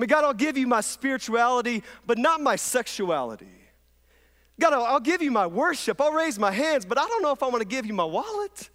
Mean, 0.01 0.07
God, 0.07 0.23
I'll 0.23 0.33
give 0.33 0.57
you 0.57 0.65
my 0.65 0.81
spirituality, 0.81 1.83
but 2.07 2.17
not 2.17 2.41
my 2.41 2.55
sexuality. 2.55 3.45
God, 4.59 4.73
I'll, 4.73 4.83
I'll 4.83 4.99
give 4.99 5.21
you 5.21 5.29
my 5.29 5.45
worship. 5.45 6.01
I'll 6.01 6.11
raise 6.11 6.39
my 6.39 6.51
hands, 6.51 6.85
but 6.85 6.97
I 6.97 7.07
don't 7.07 7.21
know 7.21 7.31
if 7.31 7.43
I 7.43 7.47
want 7.49 7.61
to 7.61 7.67
give 7.67 7.85
you 7.85 7.93
my 7.93 8.03
wallet. 8.03 8.71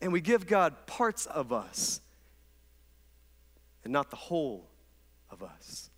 And 0.00 0.10
we 0.10 0.22
give 0.22 0.46
God 0.46 0.86
parts 0.86 1.26
of 1.26 1.52
us 1.52 2.00
and 3.84 3.92
not 3.92 4.08
the 4.08 4.16
whole 4.16 4.70
of 5.28 5.42
us. 5.42 5.90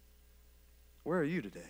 Where 1.04 1.20
are 1.20 1.24
you 1.24 1.42
today? 1.42 1.60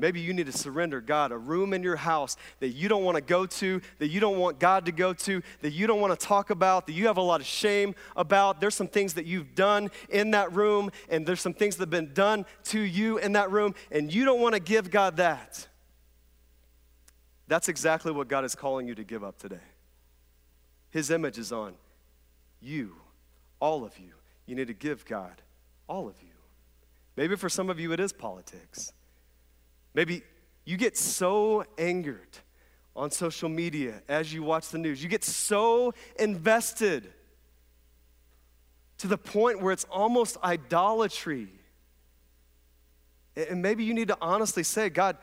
Maybe 0.00 0.20
you 0.20 0.32
need 0.32 0.46
to 0.46 0.52
surrender 0.52 1.00
God 1.00 1.32
a 1.32 1.38
room 1.38 1.72
in 1.72 1.82
your 1.82 1.96
house 1.96 2.36
that 2.60 2.68
you 2.68 2.88
don't 2.88 3.02
want 3.02 3.16
to 3.16 3.20
go 3.20 3.46
to, 3.46 3.80
that 3.98 4.08
you 4.08 4.20
don't 4.20 4.38
want 4.38 4.60
God 4.60 4.86
to 4.86 4.92
go 4.92 5.12
to, 5.12 5.42
that 5.60 5.72
you 5.72 5.88
don't 5.88 6.00
want 6.00 6.18
to 6.18 6.26
talk 6.26 6.50
about, 6.50 6.86
that 6.86 6.92
you 6.92 7.08
have 7.08 7.16
a 7.16 7.22
lot 7.22 7.40
of 7.40 7.46
shame 7.46 7.96
about. 8.14 8.60
There's 8.60 8.76
some 8.76 8.86
things 8.86 9.14
that 9.14 9.26
you've 9.26 9.56
done 9.56 9.90
in 10.08 10.30
that 10.30 10.52
room, 10.52 10.90
and 11.08 11.26
there's 11.26 11.40
some 11.40 11.52
things 11.52 11.76
that 11.76 11.82
have 11.82 11.90
been 11.90 12.14
done 12.14 12.46
to 12.64 12.80
you 12.80 13.18
in 13.18 13.32
that 13.32 13.50
room, 13.50 13.74
and 13.90 14.14
you 14.14 14.24
don't 14.24 14.40
want 14.40 14.54
to 14.54 14.60
give 14.60 14.88
God 14.90 15.16
that. 15.16 15.66
That's 17.48 17.68
exactly 17.68 18.12
what 18.12 18.28
God 18.28 18.44
is 18.44 18.54
calling 18.54 18.86
you 18.86 18.94
to 18.94 19.04
give 19.04 19.24
up 19.24 19.38
today. 19.38 19.56
His 20.90 21.10
image 21.10 21.38
is 21.38 21.50
on 21.50 21.74
you, 22.60 22.94
all 23.58 23.84
of 23.84 23.98
you. 23.98 24.12
You 24.46 24.54
need 24.54 24.68
to 24.68 24.74
give 24.74 25.04
God 25.04 25.42
all 25.88 26.08
of 26.08 26.14
you. 26.22 26.28
Maybe 27.16 27.34
for 27.34 27.48
some 27.48 27.68
of 27.68 27.80
you, 27.80 27.92
it 27.92 27.98
is 27.98 28.12
politics. 28.12 28.92
Maybe 29.98 30.22
you 30.64 30.76
get 30.76 30.96
so 30.96 31.64
angered 31.76 32.38
on 32.94 33.10
social 33.10 33.48
media 33.48 34.00
as 34.08 34.32
you 34.32 34.44
watch 34.44 34.68
the 34.68 34.78
news. 34.78 35.02
You 35.02 35.08
get 35.08 35.24
so 35.24 35.92
invested 36.20 37.12
to 38.98 39.08
the 39.08 39.18
point 39.18 39.60
where 39.60 39.72
it's 39.72 39.86
almost 39.90 40.36
idolatry. 40.44 41.48
And 43.34 43.60
maybe 43.60 43.82
you 43.82 43.92
need 43.92 44.06
to 44.06 44.18
honestly 44.20 44.62
say, 44.62 44.88
God, 44.88 45.16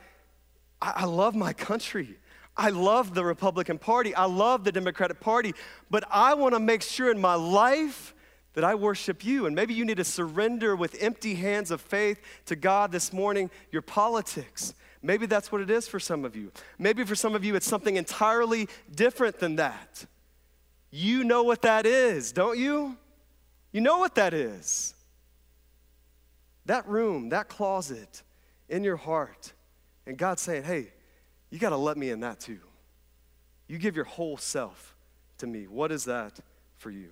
I, 0.82 1.06
love 1.06 1.36
my 1.36 1.54
country. 1.54 2.18
I 2.58 2.70
love 2.70 3.14
the 3.14 3.24
Republican 3.24 3.78
Party. 3.78 4.14
I 4.14 4.26
love 4.26 4.66
the 4.66 4.74
Democratic 4.74 5.22
Party. 5.22 5.54
But 5.90 6.04
I 6.12 6.34
want 6.34 6.54
to 6.54 6.60
make 6.60 6.82
sure 6.82 7.10
in 7.10 7.22
my 7.22 7.36
life 7.36 8.14
that 8.56 8.64
I 8.64 8.74
worship 8.74 9.24
you. 9.24 9.46
And 9.46 9.56
maybe 9.56 9.74
you 9.74 9.86
need 9.86 9.98
to 9.98 10.04
surrender 10.04 10.76
with 10.76 10.98
empty 11.00 11.36
hands 11.36 11.72
of 11.72 11.80
faith 11.80 12.20
to 12.46 12.56
God 12.56 12.92
this 12.92 13.14
morning 13.14 13.52
your 13.72 13.84
politics. 13.84 14.74
Maybe 15.04 15.28
that's 15.28 15.52
what 15.52 15.62
it 15.62 15.70
is 15.70 15.88
for 15.88 16.00
some 16.00 16.26
of 16.26 16.36
you. 16.36 16.52
Maybe 16.80 17.04
for 17.04 17.16
some 17.16 17.36
of 17.36 17.46
you, 17.46 17.56
it's 17.56 17.68
something 17.68 17.96
entirely 17.96 18.68
different 18.96 19.40
than 19.40 19.58
that. 19.58 20.06
You 20.90 21.24
know 21.24 21.44
what 21.44 21.62
that 21.62 21.86
is, 21.86 22.32
don't 22.32 22.58
you? 22.58 22.98
You 23.72 23.82
know 23.82 24.00
what 24.00 24.16
that 24.16 24.34
is. 24.34 24.96
That 26.66 26.88
room, 26.88 27.30
that 27.30 27.50
closet 27.50 28.24
in 28.70 28.84
your 28.84 28.96
heart. 28.96 29.54
And 30.08 30.18
God's 30.18 30.42
saying, 30.42 30.64
hey, 30.64 30.94
you 31.52 31.60
got 31.60 31.70
to 31.70 31.78
let 31.78 31.98
me 31.98 32.10
in 32.10 32.22
that 32.22 32.40
too. 32.40 32.60
You 33.68 33.78
give 33.78 33.96
your 33.96 34.06
whole 34.06 34.38
self 34.38 34.96
to 35.40 35.48
me. 35.48 35.68
What 35.68 35.92
is 35.92 36.06
that 36.06 36.40
for 36.78 36.90
you? 36.90 37.10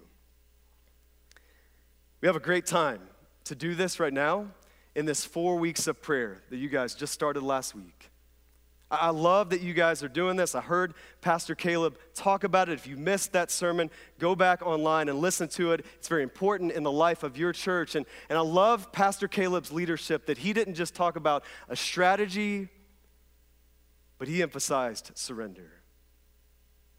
We 2.23 2.27
have 2.27 2.37
a 2.37 2.39
great 2.39 2.65
time 2.65 3.01
to 3.43 3.53
do 3.53 3.75
this 3.75 3.99
right 3.99 4.13
now 4.13 4.47
in 4.95 5.05
this 5.05 5.25
four 5.25 5.57
weeks 5.57 5.87
of 5.87 6.01
prayer 6.01 6.41
that 6.51 6.55
you 6.55 6.69
guys 6.69 6.95
just 6.95 7.11
started 7.11 7.43
last 7.43 7.75
week. 7.75 8.11
I 8.89 9.09
love 9.09 9.49
that 9.49 9.59
you 9.59 9.73
guys 9.73 10.03
are 10.03 10.07
doing 10.07 10.37
this. 10.37 10.55
I 10.55 10.61
heard 10.61 10.93
Pastor 11.19 11.53
Caleb 11.53 11.97
talk 12.13 12.45
about 12.45 12.69
it. 12.69 12.75
If 12.75 12.87
you 12.87 12.95
missed 12.95 13.33
that 13.33 13.51
sermon, 13.51 13.91
go 14.19 14.37
back 14.37 14.65
online 14.65 15.09
and 15.09 15.19
listen 15.19 15.49
to 15.49 15.73
it. 15.73 15.85
It's 15.97 16.07
very 16.07 16.23
important 16.23 16.71
in 16.71 16.83
the 16.83 16.91
life 16.93 17.23
of 17.23 17.37
your 17.37 17.51
church. 17.51 17.93
And, 17.93 18.05
and 18.29 18.37
I 18.37 18.41
love 18.41 18.93
Pastor 18.93 19.27
Caleb's 19.27 19.73
leadership 19.73 20.27
that 20.27 20.37
he 20.37 20.53
didn't 20.53 20.75
just 20.75 20.95
talk 20.95 21.17
about 21.17 21.43
a 21.67 21.75
strategy, 21.75 22.69
but 24.17 24.29
he 24.29 24.41
emphasized 24.41 25.11
surrender. 25.15 25.73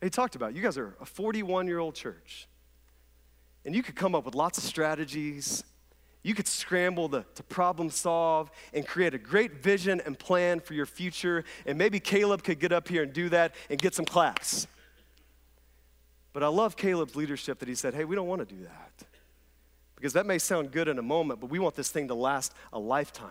He 0.02 0.10
talked 0.10 0.34
about 0.34 0.54
you 0.54 0.60
guys 0.60 0.76
are 0.76 0.98
a 1.00 1.06
41 1.06 1.66
year 1.66 1.78
old 1.78 1.94
church. 1.94 2.46
And 3.64 3.74
you 3.74 3.82
could 3.82 3.96
come 3.96 4.14
up 4.14 4.24
with 4.24 4.34
lots 4.34 4.58
of 4.58 4.64
strategies. 4.64 5.64
You 6.22 6.34
could 6.34 6.48
scramble 6.48 7.08
to, 7.10 7.24
to 7.34 7.42
problem 7.42 7.90
solve 7.90 8.50
and 8.72 8.86
create 8.86 9.14
a 9.14 9.18
great 9.18 9.62
vision 9.62 10.00
and 10.04 10.18
plan 10.18 10.60
for 10.60 10.74
your 10.74 10.86
future. 10.86 11.44
And 11.66 11.78
maybe 11.78 12.00
Caleb 12.00 12.42
could 12.42 12.58
get 12.58 12.72
up 12.72 12.88
here 12.88 13.02
and 13.02 13.12
do 13.12 13.28
that 13.30 13.54
and 13.70 13.78
get 13.78 13.94
some 13.94 14.04
claps. 14.04 14.66
But 16.32 16.42
I 16.42 16.48
love 16.48 16.76
Caleb's 16.76 17.14
leadership 17.14 17.60
that 17.60 17.68
he 17.68 17.74
said, 17.74 17.94
hey, 17.94 18.04
we 18.04 18.16
don't 18.16 18.26
want 18.26 18.46
to 18.46 18.54
do 18.54 18.62
that. 18.64 19.06
Because 19.94 20.14
that 20.14 20.26
may 20.26 20.38
sound 20.38 20.72
good 20.72 20.88
in 20.88 20.98
a 20.98 21.02
moment, 21.02 21.40
but 21.40 21.48
we 21.48 21.58
want 21.58 21.76
this 21.76 21.90
thing 21.90 22.08
to 22.08 22.14
last 22.14 22.52
a 22.72 22.78
lifetime. 22.78 23.30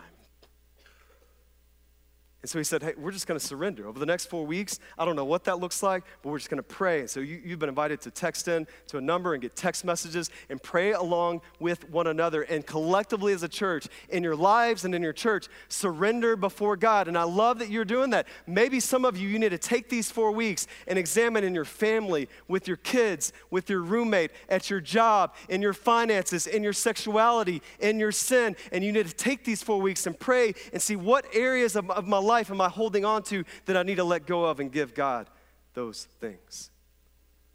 And 2.44 2.50
so 2.50 2.58
he 2.58 2.64
said, 2.64 2.82
Hey, 2.82 2.92
we're 2.98 3.10
just 3.10 3.26
going 3.26 3.40
to 3.40 3.46
surrender. 3.46 3.88
Over 3.88 3.98
the 3.98 4.04
next 4.04 4.26
four 4.26 4.44
weeks, 4.44 4.78
I 4.98 5.06
don't 5.06 5.16
know 5.16 5.24
what 5.24 5.44
that 5.44 5.60
looks 5.60 5.82
like, 5.82 6.04
but 6.20 6.28
we're 6.28 6.36
just 6.36 6.50
going 6.50 6.58
to 6.58 6.62
pray. 6.62 7.00
And 7.00 7.08
so 7.08 7.20
you, 7.20 7.40
have 7.48 7.58
been 7.58 7.70
invited 7.70 8.02
to 8.02 8.10
text 8.10 8.48
in 8.48 8.66
to 8.88 8.98
a 8.98 9.00
number 9.00 9.32
and 9.32 9.40
get 9.40 9.56
text 9.56 9.82
messages 9.82 10.28
and 10.50 10.62
pray 10.62 10.92
along 10.92 11.40
with 11.58 11.88
one 11.88 12.06
another. 12.06 12.42
And 12.42 12.66
collectively 12.66 13.32
as 13.32 13.44
a 13.44 13.48
church, 13.48 13.88
in 14.10 14.22
your 14.22 14.36
lives 14.36 14.84
and 14.84 14.94
in 14.94 15.00
your 15.00 15.14
church, 15.14 15.48
surrender 15.68 16.36
before 16.36 16.76
God. 16.76 17.08
And 17.08 17.16
I 17.16 17.22
love 17.22 17.60
that 17.60 17.70
you're 17.70 17.86
doing 17.86 18.10
that. 18.10 18.28
Maybe 18.46 18.78
some 18.78 19.06
of 19.06 19.16
you, 19.16 19.26
you 19.26 19.38
need 19.38 19.52
to 19.52 19.56
take 19.56 19.88
these 19.88 20.10
four 20.10 20.30
weeks 20.30 20.66
and 20.86 20.98
examine 20.98 21.44
in 21.44 21.54
your 21.54 21.64
family, 21.64 22.28
with 22.46 22.68
your 22.68 22.76
kids, 22.76 23.32
with 23.50 23.70
your 23.70 23.80
roommate, 23.80 24.32
at 24.50 24.68
your 24.68 24.82
job, 24.82 25.34
in 25.48 25.62
your 25.62 25.72
finances, 25.72 26.46
in 26.46 26.62
your 26.62 26.74
sexuality, 26.74 27.62
in 27.80 27.98
your 27.98 28.12
sin. 28.12 28.54
And 28.70 28.84
you 28.84 28.92
need 28.92 29.06
to 29.06 29.14
take 29.14 29.44
these 29.44 29.62
four 29.62 29.80
weeks 29.80 30.06
and 30.06 30.20
pray 30.20 30.52
and 30.74 30.82
see 30.82 30.94
what 30.94 31.24
areas 31.32 31.74
of, 31.74 31.90
of 31.90 32.06
my 32.06 32.18
life 32.18 32.33
life 32.34 32.50
am 32.50 32.60
I 32.60 32.68
holding 32.68 33.04
on 33.04 33.22
to 33.24 33.44
that 33.66 33.76
I 33.76 33.84
need 33.84 33.96
to 33.96 34.04
let 34.04 34.26
go 34.26 34.44
of 34.44 34.58
and 34.58 34.72
give 34.72 34.92
God 34.92 35.30
those 35.74 36.08
things? 36.20 36.70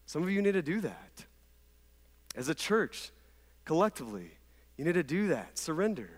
Some 0.06 0.24
of 0.24 0.32
you 0.32 0.42
need 0.42 0.54
to 0.54 0.62
do 0.62 0.80
that. 0.82 1.26
As 2.34 2.48
a 2.48 2.56
church, 2.56 3.12
collectively, 3.65 4.32
you 4.78 4.86
need 4.86 4.94
to 4.94 5.04
do 5.04 5.28
that. 5.28 5.58
Surrender. 5.58 6.10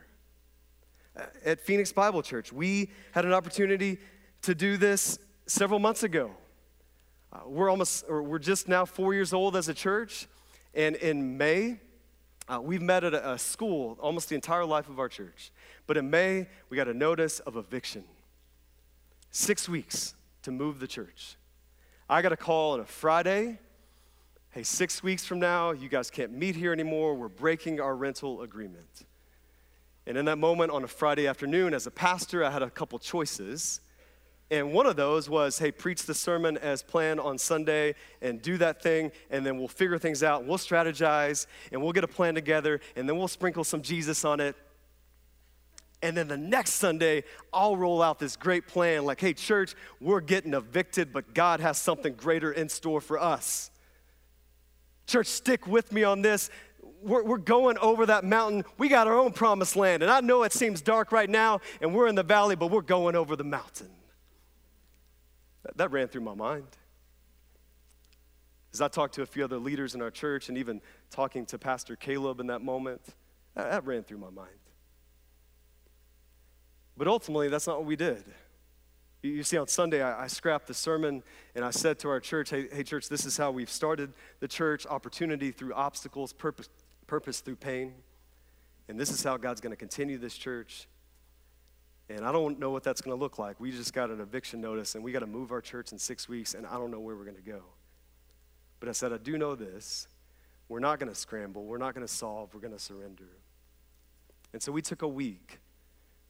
At 1.43 1.60
Phoenix 1.60 1.91
Bible 1.91 2.21
Church, 2.21 2.54
we 2.54 2.91
had 3.13 3.26
an 3.26 3.34
opportunity 3.34 3.97
to 4.43 4.54
do 4.54 4.78
this 4.78 5.17
several 5.47 5.80
months 5.80 6.04
ago. 6.04 6.30
Uh, 7.34 7.39
we're 7.47 7.69
almost, 7.69 8.06
or 8.08 8.21
we're 8.21 8.39
just 8.39 8.67
now 8.67 8.86
four 8.86 9.15
years 9.15 9.34
old 9.34 9.56
as 9.56 9.69
a 9.69 9.74
church, 9.74 10.28
and 10.76 10.95
in 10.97 11.38
May, 11.38 11.80
uh, 12.47 12.62
we've 12.62 12.82
met 12.82 13.04
at 13.04 13.13
a, 13.13 13.32
a 13.32 13.39
school 13.39 13.97
almost 14.00 14.30
the 14.30 14.36
entire 14.36 14.65
life 14.65 14.88
of 14.88 15.00
our 15.00 15.10
church. 15.10 15.52
But 15.88 15.97
in 15.97 16.10
May, 16.10 16.47
we 16.69 16.78
got 16.78 16.88
a 16.88 16.93
notice 16.93 17.39
of 17.39 17.56
eviction 17.56 18.04
six 19.32 19.67
weeks 19.67 20.13
to 20.44 20.52
move 20.52 20.80
the 20.80 20.88
church. 20.88 21.38
I 22.10 22.22
got 22.22 22.34
a 22.34 22.38
call 22.38 22.74
on 22.74 22.82
a 22.82 22.86
Friday. 22.86 23.58
Hey, 24.52 24.63
six 24.63 25.02
weeks 25.02 25.26
from 25.26 25.39
now, 25.39 25.72
you 25.72 25.88
guys 25.88 26.12
can't 26.12 26.34
meet 26.34 26.58
here 26.58 26.74
anymore. 26.74 27.15
We're 27.15 27.30
breaking 27.30 27.80
our 27.80 27.96
rental 27.96 28.41
agreement. 28.41 29.06
And 30.06 30.17
in 30.17 30.26
that 30.26 30.38
moment 30.38 30.72
on 30.72 30.84
a 30.84 30.88
Friday 30.88 31.28
afternoon, 31.28 31.74
as 31.74 31.88
a 31.88 31.91
pastor, 31.91 32.44
I 32.44 32.52
had 32.52 32.62
a 32.62 32.70
couple 32.70 33.00
choices. 33.00 33.80
And 34.50 34.74
one 34.74 34.86
of 34.86 34.98
those 34.98 35.30
was, 35.30 35.58
hey, 35.60 35.72
preach 35.72 36.04
the 36.04 36.13
sermon 36.13 36.58
as 36.58 36.84
planned 36.84 37.22
on 37.22 37.38
Sunday 37.38 37.96
and 38.22 38.41
do 38.41 38.58
that 38.58 38.84
thing, 38.84 39.13
and 39.30 39.46
then 39.46 39.58
we'll 39.58 39.70
figure 39.70 39.98
things 39.98 40.24
out. 40.24 40.44
We'll 40.44 40.58
strategize, 40.58 41.48
and 41.72 41.82
we'll 41.82 41.94
get 41.94 42.04
a 42.04 42.10
plan 42.10 42.36
together, 42.36 42.82
and 42.98 43.08
then 43.08 43.17
we'll 43.17 43.30
sprinkle 43.30 43.63
some 43.63 43.82
Jesus 43.82 44.26
on 44.26 44.41
it, 44.41 44.58
and 46.02 46.18
then 46.18 46.28
the 46.28 46.38
next 46.38 46.72
Sunday, 46.74 47.24
I'll 47.54 47.78
roll 47.78 48.02
out 48.02 48.18
this 48.18 48.36
great 48.36 48.68
plan 48.68 49.06
like, 49.06 49.22
hey, 49.22 49.34
church, 49.34 49.76
we're 50.00 50.22
getting 50.22 50.54
evicted, 50.54 51.14
but 51.14 51.34
God 51.34 51.60
has 51.60 51.78
something 51.78 52.14
greater 52.14 52.52
in 52.52 52.70
store 52.70 53.02
for 53.02 53.20
us. 53.20 53.70
Church, 55.06 55.28
stick 55.28 55.68
with 55.68 55.92
me 55.92 56.04
on 56.04 56.22
this. 56.22 56.50
We're, 57.04 57.24
we're 57.24 57.38
going 57.38 57.78
over 57.78 58.06
that 58.08 58.24
mountain. 58.24 58.64
We 58.78 58.88
got 58.88 59.08
our 59.08 59.18
own 59.18 59.32
promised 59.32 59.76
land. 59.76 60.02
And 60.02 60.12
I 60.12 60.22
know 60.22 60.44
it 60.44 60.54
seems 60.54 60.82
dark 60.82 61.12
right 61.12 61.30
now, 61.30 61.62
and 61.82 61.94
we're 61.94 62.08
in 62.08 62.16
the 62.16 62.24
valley, 62.24 62.56
but 62.56 62.72
we're 62.72 62.82
going 62.82 63.16
over 63.16 63.36
the 63.36 63.44
mountain. 63.44 63.90
That, 65.64 65.78
that 65.78 65.92
ran 65.92 66.08
through 66.08 66.22
my 66.22 66.36
mind. 66.36 66.68
As 68.74 68.82
I 68.82 68.88
talked 68.88 69.16
to 69.16 69.22
a 69.22 69.26
few 69.26 69.44
other 69.44 69.58
leaders 69.58 69.96
in 69.96 70.02
our 70.02 70.12
church 70.12 70.50
and 70.50 70.58
even 70.58 70.82
talking 71.10 71.46
to 71.48 71.60
Pastor 71.60 71.96
Caleb 71.96 72.40
in 72.40 72.48
that 72.48 72.62
moment, 72.62 73.02
that, 73.54 73.70
that 73.70 73.86
ran 73.86 74.04
through 74.04 74.20
my 74.20 74.30
mind. 74.30 74.61
But 76.97 77.08
ultimately, 77.08 77.47
that's 77.47 77.67
not 77.67 77.77
what 77.77 77.86
we 77.86 77.95
did. 77.95 78.23
You 79.23 79.43
see, 79.43 79.58
on 79.58 79.67
Sunday, 79.67 80.01
I, 80.01 80.23
I, 80.23 80.27
scrapped 80.27 80.67
the 80.67 80.73
sermon 80.73 81.21
and 81.54 81.63
I 81.63 81.69
said 81.69 81.99
to 81.99 82.10
our 82.10 82.19
church, 82.19 82.49
hey, 82.49 82.67
hey, 82.71 82.82
church, 82.82 83.08
this 83.08 83.25
is 83.25 83.38
how 83.38 83.51
we've 83.51 83.69
started 83.69 84.13
the 84.39 84.47
church 84.47 84.88
opportunity 84.88 85.51
through 85.51 85.75
obstacles, 85.75 86.34
purpose, 86.34 86.69
purpose 87.06 87.39
through 87.39 87.58
pain. 87.58 87.93
And 88.88 88.99
this 88.99 89.12
is 89.12 89.23
how 89.23 89.38
God's 89.38 89.62
going 89.62 89.71
to 89.71 89.77
continue 89.77 90.17
this 90.17 90.36
church. 90.36 90.88
And 92.10 92.25
I 92.25 92.32
don't 92.32 92.60
know 92.60 92.71
what 92.71 92.84
that's 92.84 92.99
going 92.99 93.15
to 93.15 93.21
look 93.21 93.38
like. 93.38 93.60
We 93.60 93.71
just 93.71 93.93
got 93.93 94.10
an 94.10 94.19
eviction 94.19 94.60
notice 94.60 94.95
and 94.95 95.04
we 95.04 95.12
got 95.12 95.19
to 95.19 95.27
move 95.27 95.51
our 95.51 95.62
church 95.62 95.91
in 95.91 95.99
six 95.99 96.27
weeks, 96.27 96.56
and 96.56 96.65
I 96.65 96.73
don't 96.73 96.91
know 96.91 96.99
where 96.99 97.15
we're 97.15 97.23
going 97.23 97.38
to 97.38 97.41
go. 97.41 97.62
But 98.80 98.89
I 98.89 98.91
said, 98.91 99.13
I 99.13 99.17
do 99.17 99.38
know 99.38 99.56
this. 99.56 100.08
We're 100.67 100.80
not 100.80 100.99
going 100.99 101.12
to 101.12 101.15
scramble, 101.15 101.63
we're 101.63 101.77
not 101.77 101.93
going 101.93 102.06
to 102.06 102.12
solve, 102.12 102.54
we're 102.54 102.62
going 102.62 102.73
to 102.73 102.80
surrender. 102.80 103.30
And 104.51 104.62
so 104.62 104.71
we 104.71 104.82
took 104.82 105.04
a 105.04 105.08
week 105.08 105.60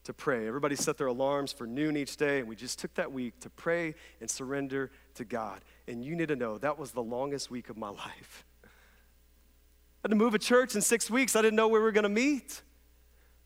to 0.04 0.14
pray. 0.14 0.48
Everybody 0.48 0.76
set 0.76 0.98
their 0.98 1.08
alarms 1.08 1.54
for 1.54 1.68
noon 1.68 1.96
each 1.96 2.18
day, 2.18 2.40
and 2.40 2.48
we 2.48 2.56
just 2.56 2.80
took 2.80 2.94
that 2.96 3.12
week 3.12 3.40
to 3.42 3.50
pray 3.50 3.96
and 4.20 4.30
surrender 4.30 4.92
to 5.16 5.26
God. 5.26 5.62
And 5.88 6.04
you 6.04 6.16
need 6.16 6.30
to 6.30 6.36
know 6.36 6.58
that 6.58 6.80
was 6.80 6.92
the 6.92 7.04
longest 7.04 7.52
week 7.52 7.70
of 7.70 7.78
my 7.78 7.90
life. 7.90 8.46
I 8.64 10.06
had 10.06 10.12
to 10.12 10.16
move 10.16 10.34
a 10.34 10.40
church 10.40 10.76
in 10.76 10.82
six 10.82 11.10
weeks. 11.10 11.36
I 11.36 11.42
didn't 11.42 11.56
know 11.56 11.68
where 11.68 11.80
we 11.80 11.86
were 11.86 11.92
going 11.92 12.04
to 12.04 12.10
meet. 12.10 12.62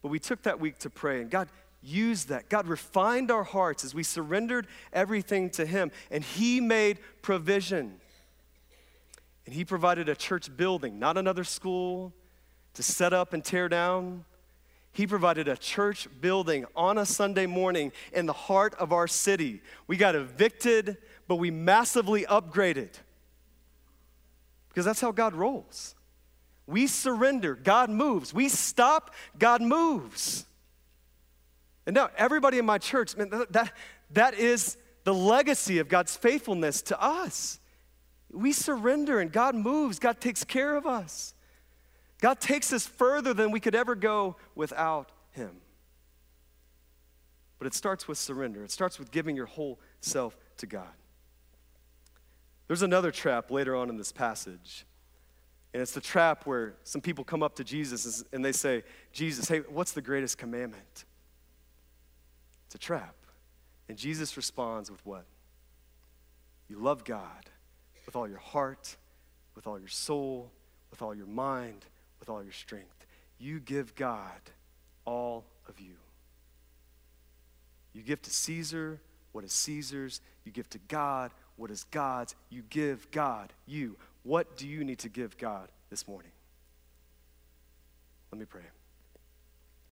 But 0.01 0.09
we 0.09 0.19
took 0.19 0.43
that 0.43 0.59
week 0.59 0.77
to 0.79 0.89
pray. 0.89 1.21
And 1.21 1.29
God, 1.29 1.49
used 1.85 2.29
that. 2.29 2.49
God 2.49 2.67
refined 2.67 3.31
our 3.31 3.43
hearts 3.43 3.83
as 3.83 3.93
we 3.93 4.03
surrendered 4.03 4.67
everything 4.91 5.49
to 5.51 5.65
Him, 5.65 5.91
and 6.09 6.23
He 6.23 6.59
made 6.59 6.99
provision. 7.21 7.99
And 9.45 9.53
He 9.53 9.63
provided 9.63 10.09
a 10.09 10.15
church 10.15 10.55
building, 10.55 10.99
not 10.99 11.17
another 11.17 11.43
school 11.43 12.13
to 12.73 12.83
set 12.83 13.13
up 13.13 13.33
and 13.33 13.43
tear 13.43 13.69
down. 13.69 14.25
He 14.95 15.05
provided 15.05 15.49
a 15.49 15.57
church 15.57 16.07
building 16.21 16.63
on 16.73 16.97
a 16.97 17.05
Sunday 17.05 17.47
morning 17.47 17.91
in 18.13 18.27
the 18.27 18.33
heart 18.33 18.73
of 18.75 18.93
our 18.93 19.09
city. 19.09 19.61
We 19.87 19.97
got 19.97 20.15
evicted, 20.15 20.95
but 21.27 21.35
we 21.35 21.51
massively 21.51 22.23
upgraded 22.23 22.91
because 24.69 24.85
that's 24.85 25.01
how 25.01 25.11
God 25.11 25.33
rolls. 25.33 25.95
We 26.65 26.87
surrender, 26.87 27.55
God 27.55 27.89
moves. 27.89 28.33
We 28.33 28.47
stop, 28.47 29.13
God 29.37 29.61
moves. 29.61 30.45
And 31.85 31.93
now, 31.93 32.09
everybody 32.15 32.57
in 32.57 32.65
my 32.65 32.77
church, 32.77 33.17
man, 33.17 33.31
that, 33.49 33.73
that 34.11 34.33
is 34.35 34.77
the 35.03 35.13
legacy 35.13 35.79
of 35.79 35.89
God's 35.89 36.15
faithfulness 36.15 36.81
to 36.83 37.01
us. 37.01 37.59
We 38.31 38.53
surrender 38.53 39.19
and 39.19 39.29
God 39.29 39.55
moves, 39.55 39.99
God 39.99 40.21
takes 40.21 40.45
care 40.45 40.77
of 40.77 40.87
us. 40.87 41.34
God 42.21 42.39
takes 42.39 42.71
us 42.73 42.87
further 42.87 43.33
than 43.33 43.51
we 43.51 43.59
could 43.59 43.75
ever 43.75 43.95
go 43.95 44.37
without 44.55 45.11
Him. 45.31 45.57
But 47.59 47.67
it 47.67 47.73
starts 47.73 48.07
with 48.07 48.17
surrender, 48.17 48.63
it 48.63 48.71
starts 48.71 48.99
with 48.99 49.11
giving 49.11 49.35
your 49.35 49.45
whole 49.45 49.79
self 50.01 50.37
to 50.57 50.65
God. 50.65 50.93
There's 52.67 52.81
another 52.81 53.11
trap 53.11 53.51
later 53.51 53.75
on 53.75 53.89
in 53.89 53.97
this 53.97 54.11
passage. 54.11 54.85
And 55.73 55.81
it's 55.81 55.91
the 55.91 56.01
trap 56.01 56.45
where 56.45 56.75
some 56.83 57.01
people 57.01 57.23
come 57.23 57.43
up 57.43 57.55
to 57.55 57.63
Jesus 57.63 58.23
and 58.31 58.43
they 58.43 58.53
say, 58.53 58.83
Jesus, 59.11 59.49
hey, 59.49 59.59
what's 59.59 59.91
the 59.91 60.01
greatest 60.01 60.37
commandment? 60.37 61.05
It's 62.65 62.75
a 62.75 62.77
trap. 62.77 63.15
And 63.89 63.97
Jesus 63.97 64.37
responds 64.37 64.89
with 64.89 65.05
what? 65.05 65.25
You 66.69 66.79
love 66.79 67.03
God 67.03 67.49
with 68.05 68.15
all 68.15 68.27
your 68.27 68.39
heart, 68.39 68.95
with 69.53 69.67
all 69.67 69.77
your 69.77 69.89
soul, 69.89 70.51
with 70.91 71.01
all 71.01 71.13
your 71.13 71.27
mind, 71.27 71.85
with 72.25 72.35
all 72.35 72.43
your 72.43 72.53
strength. 72.53 73.05
You 73.37 73.59
give 73.59 73.95
God 73.95 74.41
all 75.05 75.45
of 75.67 75.79
you. 75.79 75.95
You 77.93 78.01
give 78.01 78.21
to 78.23 78.29
Caesar 78.29 78.99
what 79.35 79.43
is 79.43 79.51
Caesar's, 79.51 80.21
you 80.45 80.53
give 80.53 80.69
to 80.69 80.79
God 80.87 81.29
what 81.57 81.69
is 81.69 81.83
God's. 81.91 82.35
You 82.49 82.63
give 82.69 83.11
God 83.11 83.51
you. 83.65 83.97
What 84.23 84.55
do 84.55 84.65
you 84.65 84.85
need 84.85 84.99
to 84.99 85.09
give 85.09 85.37
God 85.37 85.67
this 85.89 86.07
morning? 86.07 86.31
Let 88.31 88.39
me 88.39 88.45
pray. 88.45 88.61